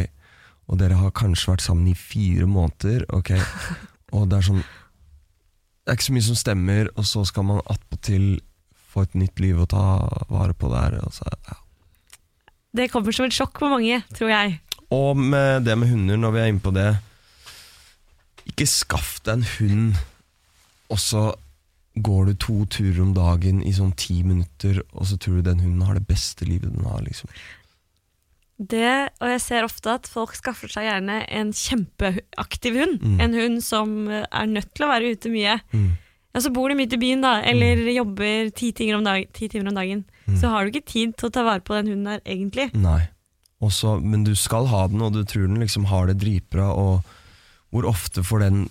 Og 0.68 0.78
dere 0.82 0.98
har 1.00 1.14
kanskje 1.16 1.54
vært 1.54 1.64
sammen 1.64 1.88
i 1.88 1.96
fire 1.96 2.46
måneder, 2.50 3.06
ok 3.08 3.32
Og 4.16 4.28
det 4.28 4.38
er 4.40 4.46
sånn 4.50 4.60
Det 4.60 5.88
er 5.88 5.96
ikke 5.98 6.08
så 6.10 6.16
mye 6.18 6.28
som 6.28 6.38
stemmer 6.38 6.90
Og 6.96 7.08
så 7.08 7.24
skal 7.28 7.48
man 7.48 7.62
attpåtil 7.64 8.40
få 8.90 9.04
et 9.06 9.12
nytt 9.14 9.38
liv 9.38 9.58
og 9.62 9.68
ta 9.70 9.82
vare 10.34 10.50
på 10.58 10.66
der 10.72 10.96
her. 10.96 10.96
Altså, 11.06 11.22
ja. 11.46 11.54
Det 12.74 12.88
kommer 12.90 13.14
som 13.14 13.28
et 13.28 13.36
sjokk 13.36 13.60
på 13.62 13.68
mange, 13.70 14.00
tror 14.18 14.32
jeg. 14.32 14.56
og 14.90 15.16
med 15.16 15.62
det 15.62 15.76
med 15.78 15.92
hunder, 15.92 16.18
når 16.18 16.34
vi 16.34 16.40
er 16.42 16.50
inne 16.50 16.64
på 16.64 16.72
det 16.74 16.88
Ikke 18.50 18.66
skaff 18.66 19.20
deg 19.22 19.38
en 19.38 19.46
hund 19.54 20.00
Og 20.90 20.98
så 20.98 21.22
går 22.02 22.30
du 22.30 22.34
to 22.40 22.58
turer 22.70 23.00
om 23.04 23.14
dagen 23.16 23.62
i 23.66 23.72
sånn 23.76 23.94
ti 23.98 24.20
minutter, 24.26 24.82
og 24.92 25.08
så 25.10 25.18
tror 25.20 25.38
du 25.38 25.48
den 25.48 25.62
hunden 25.64 25.86
har 25.86 25.98
det 25.98 26.06
beste 26.08 26.48
livet 26.48 26.72
den 26.74 26.86
har. 26.88 27.02
liksom. 27.06 27.30
Det, 28.60 28.92
og 29.24 29.30
jeg 29.32 29.40
ser 29.40 29.64
ofte 29.64 29.92
at 29.96 30.08
folk 30.10 30.34
skaffer 30.36 30.68
seg 30.68 30.84
gjerne 30.84 31.22
en 31.32 31.52
kjempeaktiv 31.56 32.76
hund. 32.76 32.98
Mm. 33.00 33.20
En 33.24 33.36
hund 33.38 33.62
som 33.64 33.94
eh, 34.12 34.26
er 34.28 34.50
nødt 34.50 34.74
til 34.76 34.84
å 34.84 34.90
være 34.90 35.14
ute 35.16 35.32
mye. 35.32 35.54
Mm. 35.72 35.94
Ja, 36.34 36.42
Så 36.44 36.52
bor 36.54 36.68
du 36.68 36.76
midt 36.76 36.92
i 36.92 37.00
byen, 37.00 37.24
da, 37.24 37.38
eller 37.40 37.80
jobber 37.90 38.50
ti 38.54 38.68
timer 38.76 38.98
om, 38.98 39.06
dag, 39.06 39.30
ti 39.34 39.48
timer 39.48 39.72
om 39.72 39.80
dagen. 39.80 40.04
Mm. 40.26 40.36
Så 40.42 40.52
har 40.52 40.62
du 40.62 40.74
ikke 40.74 40.92
tid 40.92 41.16
til 41.16 41.30
å 41.30 41.32
ta 41.34 41.46
vare 41.46 41.64
på 41.64 41.74
den 41.78 41.88
hunden 41.94 42.12
der, 42.12 42.20
egentlig. 42.28 42.68
Nei. 42.76 43.08
Også, 43.64 43.96
men 44.00 44.22
du 44.24 44.34
skal 44.38 44.68
ha 44.70 44.84
den, 44.88 45.02
og 45.04 45.16
du 45.16 45.24
tror 45.24 45.48
den 45.48 45.60
liksom 45.60 45.88
har 45.90 46.08
det 46.08 46.20
dritbra. 46.20 46.70
Og 46.76 47.00
hvor 47.72 47.88
ofte 47.88 48.22
får 48.26 48.44
den 48.44 48.62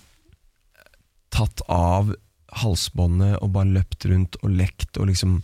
tatt 1.34 1.62
av 1.70 2.14
halsbåndet 2.62 3.38
og 3.44 3.54
bare 3.56 3.74
løpt 3.78 4.08
rundt 4.10 4.38
og 4.42 4.54
lekt 4.58 4.98
og 4.98 5.10
liksom 5.12 5.40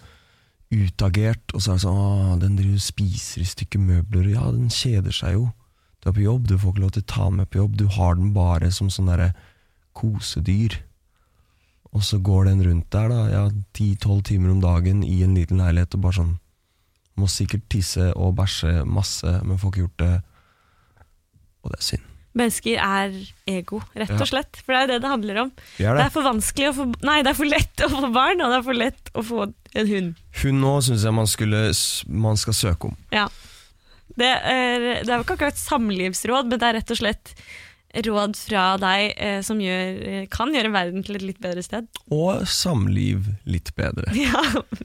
utagert, 0.74 1.54
og 1.54 1.62
så 1.62 1.72
er 1.72 1.78
det 1.78 1.84
sånn 1.86 2.00
Åh, 2.02 2.32
den 2.42 2.58
driver 2.58 2.82
spiser 2.82 3.44
i 3.44 3.48
stykker 3.48 3.82
møbler. 3.82 4.32
Ja, 4.34 4.48
den 4.52 4.72
kjeder 4.74 5.14
seg 5.14 5.38
jo. 5.38 5.46
Du 6.02 6.10
er 6.10 6.18
på 6.18 6.26
jobb, 6.26 6.48
du 6.50 6.58
får 6.58 6.74
ikke 6.74 6.84
lov 6.84 6.96
til 6.96 7.06
å 7.06 7.12
ta 7.12 7.28
den 7.30 7.40
med 7.40 7.50
på 7.52 7.62
jobb. 7.62 7.78
Du 7.80 7.86
har 7.96 8.18
den 8.18 8.34
bare 8.36 8.72
som 8.74 8.90
sånn 8.94 9.10
derre 9.10 9.32
kosedyr. 9.98 10.80
Og 11.96 12.04
så 12.04 12.20
går 12.20 12.50
den 12.50 12.64
rundt 12.66 12.90
der, 12.92 13.12
da, 13.14 13.22
ja, 13.32 13.44
10-12 13.78 14.26
timer 14.32 14.52
om 14.52 14.64
dagen 14.64 15.06
i 15.08 15.22
en 15.24 15.38
liten 15.38 15.62
leilighet 15.64 15.96
og 15.96 16.04
bare 16.08 16.20
sånn 16.20 16.34
Må 17.16 17.30
sikkert 17.32 17.70
tisse 17.72 18.10
og 18.20 18.34
bæsje 18.36 18.82
masse, 18.84 19.38
men 19.48 19.56
får 19.56 19.72
ikke 19.72 19.84
gjort 19.86 20.02
det. 20.02 20.16
Og 21.64 21.72
det 21.72 21.80
er 21.80 21.86
synd. 21.88 22.15
Mennesker 22.36 22.80
er 22.84 23.14
ego, 23.48 23.80
rett 23.96 24.12
og 24.18 24.28
slett. 24.28 24.60
For 24.66 24.74
det 24.76 24.80
er 24.80 24.86
jo 24.86 24.92
det 24.94 25.02
det 25.06 25.12
handler 25.14 25.42
om. 25.46 25.52
Det 25.78 25.86
er 25.86 25.94
Det 25.96 26.02
det. 26.02 26.06
er 26.10 26.14
for 26.18 26.28
vanskelig 26.28 26.70
å 26.70 26.76
få 26.76 26.88
Nei, 27.08 27.18
det 27.24 27.32
er 27.32 27.38
for 27.40 27.48
lett 27.52 27.84
å 27.86 27.90
få 27.94 28.10
barn, 28.16 28.42
og 28.44 28.52
det 28.52 28.58
er 28.60 28.66
for 28.70 28.80
lett 28.82 29.12
å 29.16 29.24
få 29.24 29.46
en 29.76 29.88
hund. 29.92 30.16
Hun 30.44 30.60
nå 30.64 30.74
syns 30.84 31.04
jeg 31.08 31.16
man, 31.16 31.28
skulle, 31.32 31.62
man 32.08 32.38
skal 32.42 32.54
søke 32.58 32.92
om. 32.92 32.98
Ja. 33.16 33.28
Det 34.16 34.28
er, 34.32 34.90
det 35.04 35.10
er 35.12 35.18
jo 35.18 35.24
ikke 35.26 35.36
akkurat 35.40 35.58
samlivsråd, 35.60 36.52
men 36.52 36.60
det 36.62 36.68
er 36.70 36.78
rett 36.82 36.92
og 36.94 37.00
slett 37.02 37.32
råd 38.06 38.36
fra 38.36 38.64
deg 38.80 39.14
eh, 39.24 39.38
som 39.48 39.60
gjør, 39.64 40.00
eh, 40.04 40.24
kan 40.32 40.52
gjøre 40.52 40.72
verden 40.74 41.04
til 41.08 41.16
et 41.16 41.24
litt 41.24 41.38
bedre 41.40 41.62
sted. 41.64 41.86
Og 42.12 42.44
samliv 42.52 43.30
litt 43.48 43.72
bedre. 43.80 44.12
Ja, 44.20 44.42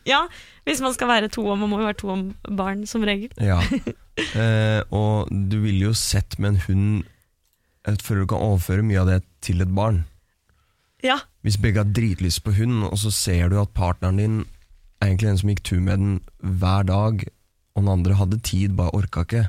ja, 0.07 0.21
hvis 0.67 0.79
man 0.85 0.95
skal 0.95 1.11
være 1.11 1.31
to 1.35 1.43
om, 1.51 1.59
man 1.65 1.73
må 1.73 1.81
jo 1.83 1.89
være 1.89 1.99
to 2.05 2.13
om 2.15 2.23
barn 2.55 2.87
som 2.87 3.03
regel. 3.07 3.35
Ja. 3.43 3.59
Eh, 4.21 4.83
og 4.93 5.31
du 5.33 5.55
ville 5.63 5.87
jo 5.87 5.95
sett 5.97 6.35
med 6.43 6.51
en 6.51 6.59
hund 6.67 7.05
Jeg 7.91 8.01
føler 8.07 8.25
du 8.25 8.31
kan 8.33 8.45
overføre 8.47 8.87
mye 8.87 9.03
av 9.03 9.11
det 9.11 9.19
til 9.45 9.61
et 9.65 9.75
barn. 9.75 10.05
Ja, 11.03 11.19
Hvis 11.43 11.57
begge 11.57 11.81
har 11.81 11.89
dritlyst 11.97 12.43
på 12.45 12.53
hund, 12.59 12.85
og 12.85 12.99
så 13.01 13.11
ser 13.11 13.49
du 13.49 13.57
at 13.61 13.73
partneren 13.73 14.19
din 14.21 14.35
er 15.01 15.09
egentlig 15.09 15.31
den 15.31 15.39
som 15.41 15.49
gikk 15.53 15.63
tur 15.65 15.81
med 15.81 15.97
den 16.03 16.19
hver 16.61 16.85
dag, 16.85 17.25
og 17.75 17.83
den 17.83 17.89
andre 17.89 18.19
hadde 18.19 18.41
tid, 18.45 18.75
bare 18.77 18.93
orka 18.99 19.25
ikke. 19.25 19.47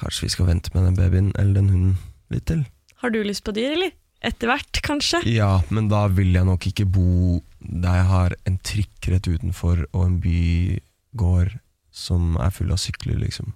Kanskje 0.00 0.24
vi 0.24 0.32
skal 0.32 0.48
vente 0.48 0.72
med 0.72 0.86
den 0.88 0.96
babyen 0.96 1.32
eller 1.36 1.58
den 1.60 1.68
hunden 1.74 1.96
litt 2.32 2.46
til? 2.48 2.64
har 2.98 3.12
du 3.14 3.20
lyst 3.22 3.44
på 3.46 3.52
dyr, 3.54 3.76
eller? 3.76 3.92
Etter 4.26 4.50
hvert, 4.50 4.80
kanskje? 4.82 5.20
Ja, 5.30 5.60
men 5.70 5.86
da 5.92 6.06
vil 6.10 6.32
jeg 6.34 6.46
nok 6.48 6.64
ikke 6.66 6.86
bo 6.90 7.38
der 7.60 8.00
jeg 8.00 8.06
har 8.08 8.34
en 8.48 8.56
trikk 8.66 9.06
rett 9.12 9.28
utenfor 9.30 9.84
og 9.92 10.00
en 10.02 10.16
bygård 10.24 11.52
som 11.94 12.34
er 12.42 12.50
full 12.54 12.72
av 12.74 12.80
sykler, 12.82 13.20
liksom. 13.22 13.52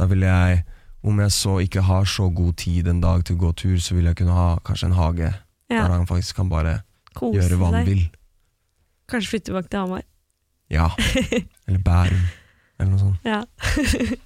Da 0.00 0.06
vil 0.08 0.24
jeg, 0.24 0.62
om 1.02 1.20
jeg 1.22 1.32
så 1.32 1.58
ikke 1.64 1.80
har 1.86 2.04
så 2.04 2.28
god 2.34 2.56
tid 2.60 2.88
en 2.90 3.00
dag 3.00 3.24
til 3.24 3.36
å 3.38 3.42
gå 3.46 3.52
tur, 3.56 3.76
så 3.80 3.94
vil 3.96 4.04
jeg 4.10 4.16
kunne 4.20 4.34
ha 4.36 4.48
kanskje 4.66 4.86
en 4.90 4.96
hage 4.98 5.30
Ja, 5.70 5.82
der 5.84 5.94
han 5.94 6.06
faktisk 6.10 6.36
kan 6.36 6.48
bare 6.50 6.80
kose 7.16 7.38
gjøre 7.40 7.56
hva 7.60 7.70
han 7.74 7.86
vil. 7.86 8.02
Kanskje 9.10 9.30
flytte 9.32 9.48
tilbake 9.50 9.68
til 9.72 9.80
Hamar. 9.84 10.02
Ja. 10.70 10.88
Eller 11.66 11.80
Bærum. 11.86 12.24
Eller 12.80 12.90
noe 12.90 12.98
sånt. 12.98 13.18
Ja. 13.24 13.42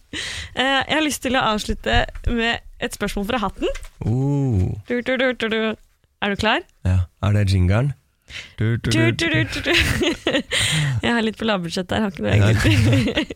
Eh, 0.54 0.62
jeg 0.86 0.94
har 0.94 1.00
lyst 1.02 1.24
til 1.24 1.34
å 1.34 1.40
avslutte 1.42 1.94
med 2.30 2.60
et 2.78 2.94
spørsmål 2.94 3.24
fra 3.26 3.40
hatten. 3.42 3.66
Oh, 4.06 4.70
Du, 4.86 5.00
du, 5.02 5.16
du. 5.18 5.56
Er 6.22 6.30
du 6.30 6.36
klar? 6.38 6.60
ja. 6.86 7.00
Er 7.26 7.32
det 7.34 7.48
jingeren? 7.50 7.88
Jeg 11.02 11.10
har 11.10 11.22
litt 11.26 11.36
på 11.40 11.48
lavbudsjett 11.48 11.88
der, 11.90 12.04
har 12.06 12.14
ikke 12.14 12.22
noe 12.22 12.36
egentlig. 12.38 13.34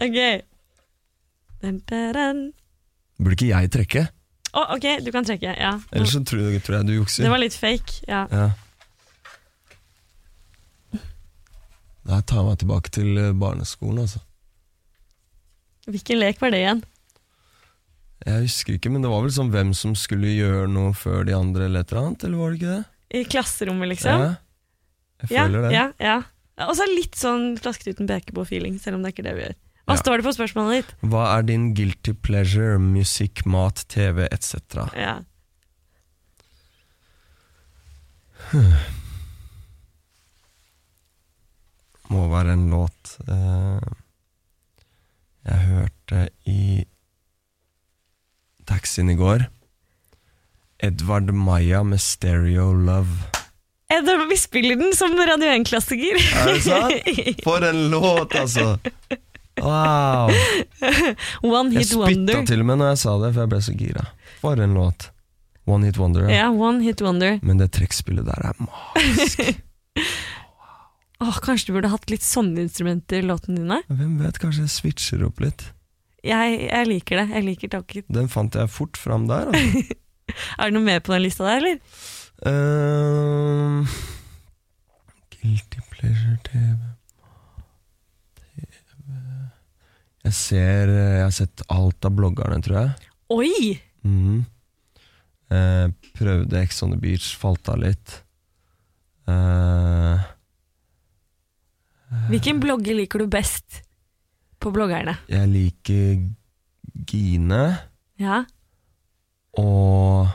ok. 0.00 0.18
Dun, 1.62 1.80
dun, 1.90 2.12
dun. 2.14 2.40
Burde 3.18 3.34
ikke 3.38 3.48
jeg 3.50 3.70
trekke? 3.74 4.04
Å, 4.54 4.62
ok, 4.76 4.86
du 5.04 5.10
kan 5.12 5.26
trekke. 5.26 5.52
Ja. 5.58 5.72
Ellers 5.92 6.12
så 6.14 6.22
tror, 6.26 6.46
tror 6.64 6.78
jeg 6.78 6.86
du 6.88 6.94
jukser. 6.96 7.26
Det 7.26 7.32
var 7.34 7.42
litt 7.42 7.56
fake. 7.58 7.98
Ja. 8.08 8.24
Ja. 8.32 8.48
Da 12.08 12.20
tar 12.24 12.46
meg 12.46 12.56
tilbake 12.62 12.92
til 12.94 13.18
eh, 13.20 13.34
barneskolen, 13.36 14.04
altså. 14.06 14.22
Hvilken 15.88 16.20
lek 16.20 16.40
var 16.40 16.52
det 16.54 16.62
igjen? 16.62 16.80
Jeg 18.28 18.44
husker 18.46 18.76
ikke, 18.78 18.90
men 18.92 19.04
det 19.04 19.10
var 19.12 19.22
vel 19.24 19.32
sånn 19.34 19.50
hvem 19.52 19.70
som 19.76 19.92
skulle 19.96 20.30
gjøre 20.32 20.66
noe 20.72 20.94
før 20.96 21.26
de 21.28 21.36
andre, 21.36 21.68
eller 21.68 21.84
et 21.84 21.92
eller 21.92 22.06
annet, 22.08 22.24
eller 22.26 22.40
var 22.40 22.50
det 22.54 22.58
ikke 22.58 22.72
det? 22.72 22.82
I 23.18 23.22
klasserommet, 23.34 23.90
liksom? 23.92 24.24
Ja, 24.24 24.32
jeg 25.22 25.30
Ja, 25.36 25.44
føler 25.46 25.64
det. 25.66 25.70
ja, 25.76 25.84
ja. 26.08 26.16
Og 26.66 26.74
så 26.76 26.88
litt 26.90 27.14
sånn 27.16 27.52
flasket 27.60 27.92
uten 27.94 28.08
peke-på-feeling, 28.10 28.80
selv 28.82 28.98
om 28.98 29.04
det 29.04 29.12
er 29.12 29.16
ikke 29.16 29.26
det 29.28 29.36
vi 29.38 29.44
gjør. 29.46 29.56
Hva 29.88 29.94
Ja. 29.96 30.00
står 30.02 30.20
det 30.20 30.24
på 30.28 30.32
spørsmålet 30.36 30.82
ditt? 30.82 30.90
Hva 31.08 31.22
er 31.38 31.42
din 31.48 31.70
guilty 31.74 32.12
pleasure, 32.12 32.76
musikk, 32.78 33.46
mat, 33.48 33.86
TV 33.88 34.26
etc.? 34.28 34.60
Ja. 34.94 35.14
Må 42.08 42.24
være 42.32 42.54
en 42.56 42.68
låt 42.72 43.16
uh, 43.28 43.80
jeg 45.48 45.64
hørte 45.70 46.22
i 46.48 46.62
taxien 48.68 49.08
i 49.12 49.16
går. 49.16 49.46
Edvard 50.84 51.30
Maya 51.32 51.80
med 51.88 52.00
Stereo 52.04 52.70
Love. 52.76 53.30
Edvard, 53.92 54.26
Vi 54.28 54.36
spiller 54.36 54.76
den 54.76 54.92
som 54.96 55.14
Radio 55.16 55.48
1-klassiker. 55.54 56.20
Er 56.20 56.50
det 56.52 56.60
sant? 56.66 57.08
For 57.46 57.64
en 57.64 57.80
låt, 57.94 58.36
altså! 58.36 58.76
Wow! 59.64 60.32
One 61.58 61.72
Jeg 61.74 61.84
Hit 61.84 61.92
spytta 61.94 62.42
til 62.48 62.64
og 62.64 62.68
med 62.70 62.80
når 62.80 62.92
jeg 62.94 63.00
sa 63.04 63.14
det, 63.22 63.32
for 63.34 63.44
jeg 63.44 63.52
ble 63.54 63.60
så 63.64 63.76
gira. 63.78 64.04
For 64.42 64.64
en 64.64 64.76
låt. 64.78 65.10
One 65.68 65.86
Hit 65.86 65.98
Wonder. 66.00 66.28
Ja. 66.28 66.48
yeah, 66.48 66.60
One 66.60 66.82
Hit 66.84 67.02
Wonder. 67.04 67.38
Men 67.42 67.60
det 67.60 67.72
trekkspillet 67.76 68.26
der 68.28 68.50
er 68.50 68.60
magisk. 68.62 69.42
Åh, 71.20 71.38
kanskje 71.42 71.68
du 71.68 71.74
burde 71.74 71.90
hatt 71.90 72.10
litt 72.12 72.22
sånne 72.22 72.62
instrumenter 72.62 73.18
i 73.18 73.26
låtene 73.26 73.58
dine? 73.64 73.80
Hvem 73.90 74.20
vet, 74.22 74.38
kanskje 74.38 74.68
jeg 74.68 74.74
switcher 74.76 75.24
opp 75.26 75.42
litt. 75.42 75.66
Jeg, 76.26 76.60
jeg 76.68 76.88
liker 76.88 77.20
det. 77.20 77.26
Jeg 77.34 77.46
liker 77.46 77.72
taket. 77.74 78.06
Den 78.12 78.30
fant 78.30 78.54
jeg 78.54 78.70
fort 78.70 78.98
fram 78.98 79.26
der. 79.30 79.50
Altså. 79.50 79.98
Er 80.60 80.68
det 80.68 80.76
noe 80.76 80.84
mer 80.84 81.00
på 81.00 81.14
den 81.14 81.24
lista 81.24 81.46
der, 81.48 81.62
eller? 81.62 81.78
Uh, 82.44 83.88
guilty 85.32 85.80
pleasure 85.90 86.36
TV 86.44 86.97
Jeg 90.28 90.34
ser 90.36 90.90
Jeg 90.92 91.22
har 91.24 91.32
sett 91.32 91.62
alt 91.72 92.04
av 92.04 92.12
bloggerne, 92.18 92.58
tror 92.64 92.76
jeg. 92.82 93.10
Oi! 93.32 93.80
Mm. 94.04 94.42
Eh, 95.48 95.86
prøvde 96.18 96.58
Ex 96.60 96.82
on 96.84 96.92
the 96.92 96.98
Beach, 97.00 97.30
falt 97.40 97.68
av 97.72 97.78
litt. 97.80 98.18
Eh, 99.28 100.26
Hvilken 102.28 102.60
blogger 102.60 102.96
liker 102.96 103.24
du 103.24 103.26
best 103.32 103.82
på 104.60 104.70
bloggerne? 104.74 105.16
jeg 105.28 105.48
liker 105.52 106.22
Gine 107.08 107.62
Ja? 108.18 108.42
og 109.58 110.28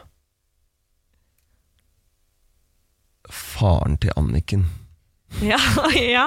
faren 3.29 3.97
til 4.01 4.13
Anniken. 4.19 4.65
Ja, 5.41 5.57
ja. 5.95 6.25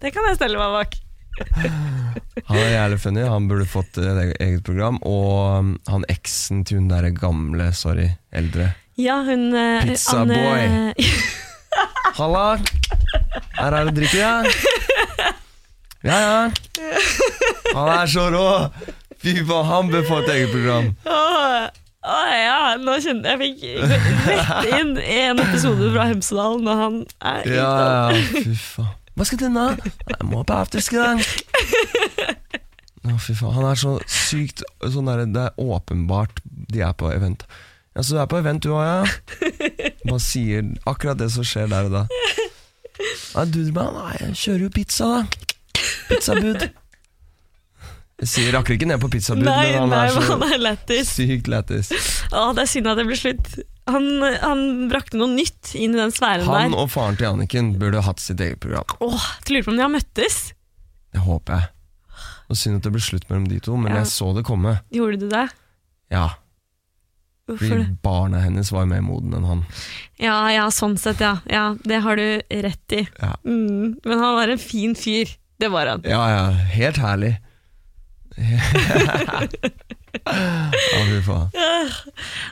Det 0.00 0.12
kan 0.14 0.26
jeg 0.28 0.38
stelle 0.38 0.60
meg 0.60 0.74
bak. 0.76 0.96
Han 2.48 2.58
er 2.60 2.70
jævlig 2.70 2.98
funny, 3.02 3.22
han 3.28 3.46
burde 3.50 3.66
fått 3.68 3.98
et 3.98 4.36
eget- 4.40 4.62
program. 4.66 4.98
Og 5.06 5.58
um, 5.58 5.70
han 5.90 6.04
eksen 6.12 6.62
til 6.68 6.78
hun 6.80 6.88
derre 6.90 7.10
gamle, 7.14 7.70
sorry, 7.76 8.08
eldre. 8.32 8.70
Ja, 8.96 9.18
hun 9.26 9.50
Pizzaboy! 9.84 10.92
Pizza 10.96 11.04
boy. 11.04 11.10
Halla! 12.18 12.44
Her 13.58 13.74
er 13.80 13.88
det 13.90 13.96
drikke, 13.98 14.20
ja? 14.20 15.32
Ja, 16.06 16.18
ja. 16.22 16.50
Han 17.74 17.90
er 17.96 18.06
så 18.08 18.28
rå! 18.32 18.46
Fy 19.20 19.34
faen, 19.48 19.66
han 19.68 19.90
bør 19.90 20.04
få 20.06 20.20
et 20.22 20.30
eget 20.36 20.52
program. 20.54 20.90
Åh, 21.08 21.66
åh, 22.06 22.32
ja, 22.38 22.58
nå 22.78 22.94
kjenner 23.02 23.34
jeg 23.34 23.40
fikk 23.42 23.58
rett 24.28 24.68
inn 24.76 24.92
en 25.02 25.40
episode 25.42 25.88
fra 25.96 26.04
Hemsedal 26.12 26.60
når 26.62 26.82
han 26.84 26.98
er 27.32 27.48
Ja, 27.50 27.72
ja, 28.12 28.22
fy 28.36 28.54
faen. 28.60 28.92
Hva 29.16 29.24
skal 29.24 29.40
du 29.40 29.46
nå? 29.48 29.66
Jeg 30.10 30.26
må 30.28 30.42
på 30.44 30.56
afterski, 30.56 30.98
dag 31.00 31.22
Å, 33.06 33.14
fy 33.22 33.36
faen. 33.38 33.54
Han 33.54 33.68
er 33.70 33.78
så 33.80 33.94
sykt 34.10 34.64
sånn 34.82 35.08
der, 35.08 35.24
Det 35.30 35.44
er 35.48 35.60
åpenbart 35.62 36.42
de 36.44 36.82
er 36.84 36.92
på 36.98 37.08
event. 37.12 37.46
Ja, 37.94 38.02
Så 38.02 38.16
du 38.16 38.20
er 38.20 38.28
på 38.28 38.40
event 38.42 38.64
du 38.64 38.72
òg, 38.74 38.82
ja? 38.84 39.04
Bare 40.06 40.20
sier 40.20 40.66
akkurat 40.90 41.20
det 41.20 41.30
som 41.32 41.46
skjer 41.46 41.70
der 41.72 41.88
og 41.88 41.94
da. 41.94 42.02
Nei, 43.36 43.44
du, 43.52 43.60
nei, 43.70 44.10
jeg 44.20 44.36
kjører 44.42 44.66
jo 44.66 44.72
pizza, 44.74 45.08
da. 45.12 45.46
Pizzabud. 46.10 46.66
Jeg 48.16 48.30
sier 48.32 48.52
rakker 48.56 48.76
ikke 48.76 48.88
ned 48.88 49.00
på 49.00 49.10
pizzabud, 49.12 49.44
Nei, 49.44 49.72
men 49.72 49.82
han 49.82 49.90
nei, 49.92 50.02
er 50.08 50.14
så 50.16 50.36
han 50.40 50.44
er 50.44 51.04
sykt 51.08 51.50
lættis. 51.52 51.90
Å, 52.32 52.50
det 52.56 52.64
er 52.64 52.70
synd 52.70 52.88
at 52.92 53.00
det 53.00 53.04
blir 53.08 53.20
slutt. 53.20 53.56
Han, 53.86 54.06
han 54.42 54.62
brakte 54.90 55.18
noe 55.20 55.30
nytt 55.30 55.74
inn 55.78 55.94
i 55.94 56.00
den 56.00 56.10
sfæren 56.14 56.42
Han 56.48 56.72
der. 56.72 56.78
og 56.82 56.88
faren 56.90 57.16
til 57.20 57.28
Anniken 57.28 57.68
burde 57.78 58.00
hatt 58.02 58.18
sitt 58.22 58.40
eget 58.42 58.58
program. 58.64 58.84
Åh, 59.00 59.26
jeg 59.44 59.52
lurer 59.54 59.66
på 59.68 59.70
om 59.74 59.76
de 59.78 59.84
har 59.84 59.92
møttes? 59.94 60.38
Det 61.14 61.22
håper 61.22 61.60
jeg. 61.60 61.68
Og 62.50 62.58
Synd 62.58 62.76
at 62.80 62.82
det 62.88 62.92
ble 62.96 63.02
slutt 63.02 63.28
mellom 63.30 63.46
de 63.50 63.60
to, 63.62 63.76
men 63.78 63.92
Ja. 63.94 64.00
jeg 64.02 64.10
så 64.10 64.32
det 64.34 64.44
komme. 64.46 64.80
Gjorde 64.94 65.20
du 65.22 65.28
det? 65.30 65.46
Ja, 66.10 66.26
Hvorfor 67.46 67.68
fordi 67.70 67.96
barna 68.02 68.40
hennes 68.42 68.72
var 68.74 68.86
mer 68.90 69.00
moden 69.06 69.34
enn 69.38 69.44
han. 69.46 69.60
Ja, 70.18 70.48
ja, 70.50 70.64
sånn 70.74 70.96
sett, 70.98 71.20
ja. 71.22 71.36
ja. 71.46 71.76
Det 71.86 72.00
har 72.02 72.16
du 72.18 72.42
rett 72.50 72.92
i. 72.96 73.04
Ja. 73.22 73.36
Mm, 73.46 74.00
men 74.02 74.18
han 74.18 74.34
var 74.34 74.48
en 74.50 74.58
fin 74.58 74.96
fyr. 74.98 75.30
Det 75.62 75.70
var 75.70 75.86
han. 75.86 76.02
Ja, 76.02 76.24
ja, 76.26 76.48
helt 76.74 76.98
herlig. 76.98 77.36
Ja. 80.24 81.84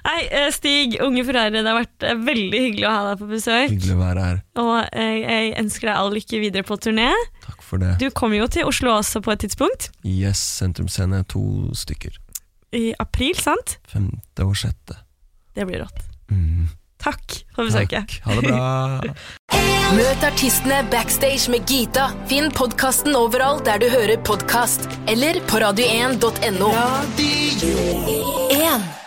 Nei, 0.04 0.20
eh, 0.28 0.48
Stig, 0.54 0.96
unge 1.02 1.24
Ferrari, 1.26 1.54
det 1.56 1.64
har 1.66 1.80
vært 1.80 2.06
eh, 2.06 2.18
veldig 2.26 2.60
hyggelig 2.66 2.86
å 2.88 2.92
ha 2.92 3.02
deg 3.08 3.22
på 3.22 3.28
besøk. 3.30 3.72
Hyggelig 3.72 3.96
å 3.96 4.00
være 4.00 4.26
her. 4.28 4.40
Og 4.62 4.72
jeg, 4.92 5.20
jeg 5.24 5.52
ønsker 5.64 5.90
deg 5.90 6.00
all 6.00 6.12
lykke 6.14 6.42
videre 6.44 6.66
på 6.68 6.78
turné. 6.80 7.10
Takk 7.46 7.66
for 7.66 7.82
det. 7.82 7.94
Du 8.02 8.08
kommer 8.16 8.40
jo 8.42 8.48
til 8.52 8.68
Oslo 8.70 8.94
også 8.98 9.22
på 9.24 9.34
et 9.34 9.44
tidspunkt. 9.46 9.90
Yes, 10.06 10.42
sentrumsscene, 10.60 11.24
to 11.32 11.44
stykker. 11.76 12.20
I 12.74 12.88
april, 13.02 13.36
sant? 13.38 13.78
Femte 13.90 14.46
og 14.46 14.56
sjette. 14.58 14.98
Det 15.54 15.66
blir 15.68 15.84
rått. 15.84 16.02
Mm. 16.32 16.66
Takk 17.04 17.40
for 17.54 17.68
besøket. 17.68 18.00
Takk. 18.00 18.20
Ha 18.26 18.40
det 18.40 18.50
bra. 18.50 19.70
Møt 19.93 20.24
artistene 20.24 20.78
backstage 20.91 21.53
med 21.53 21.68
Gita. 21.68 22.09
Finn 22.30 22.49
podkasten 22.57 23.12
overalt 23.18 23.66
der 23.68 23.82
du 23.82 23.91
hører 23.93 24.16
podkast, 24.24 24.89
eller 25.12 25.43
på 25.51 25.61
radio1.no. 25.61 26.72
Radio 26.72 27.78
1. 28.57 29.03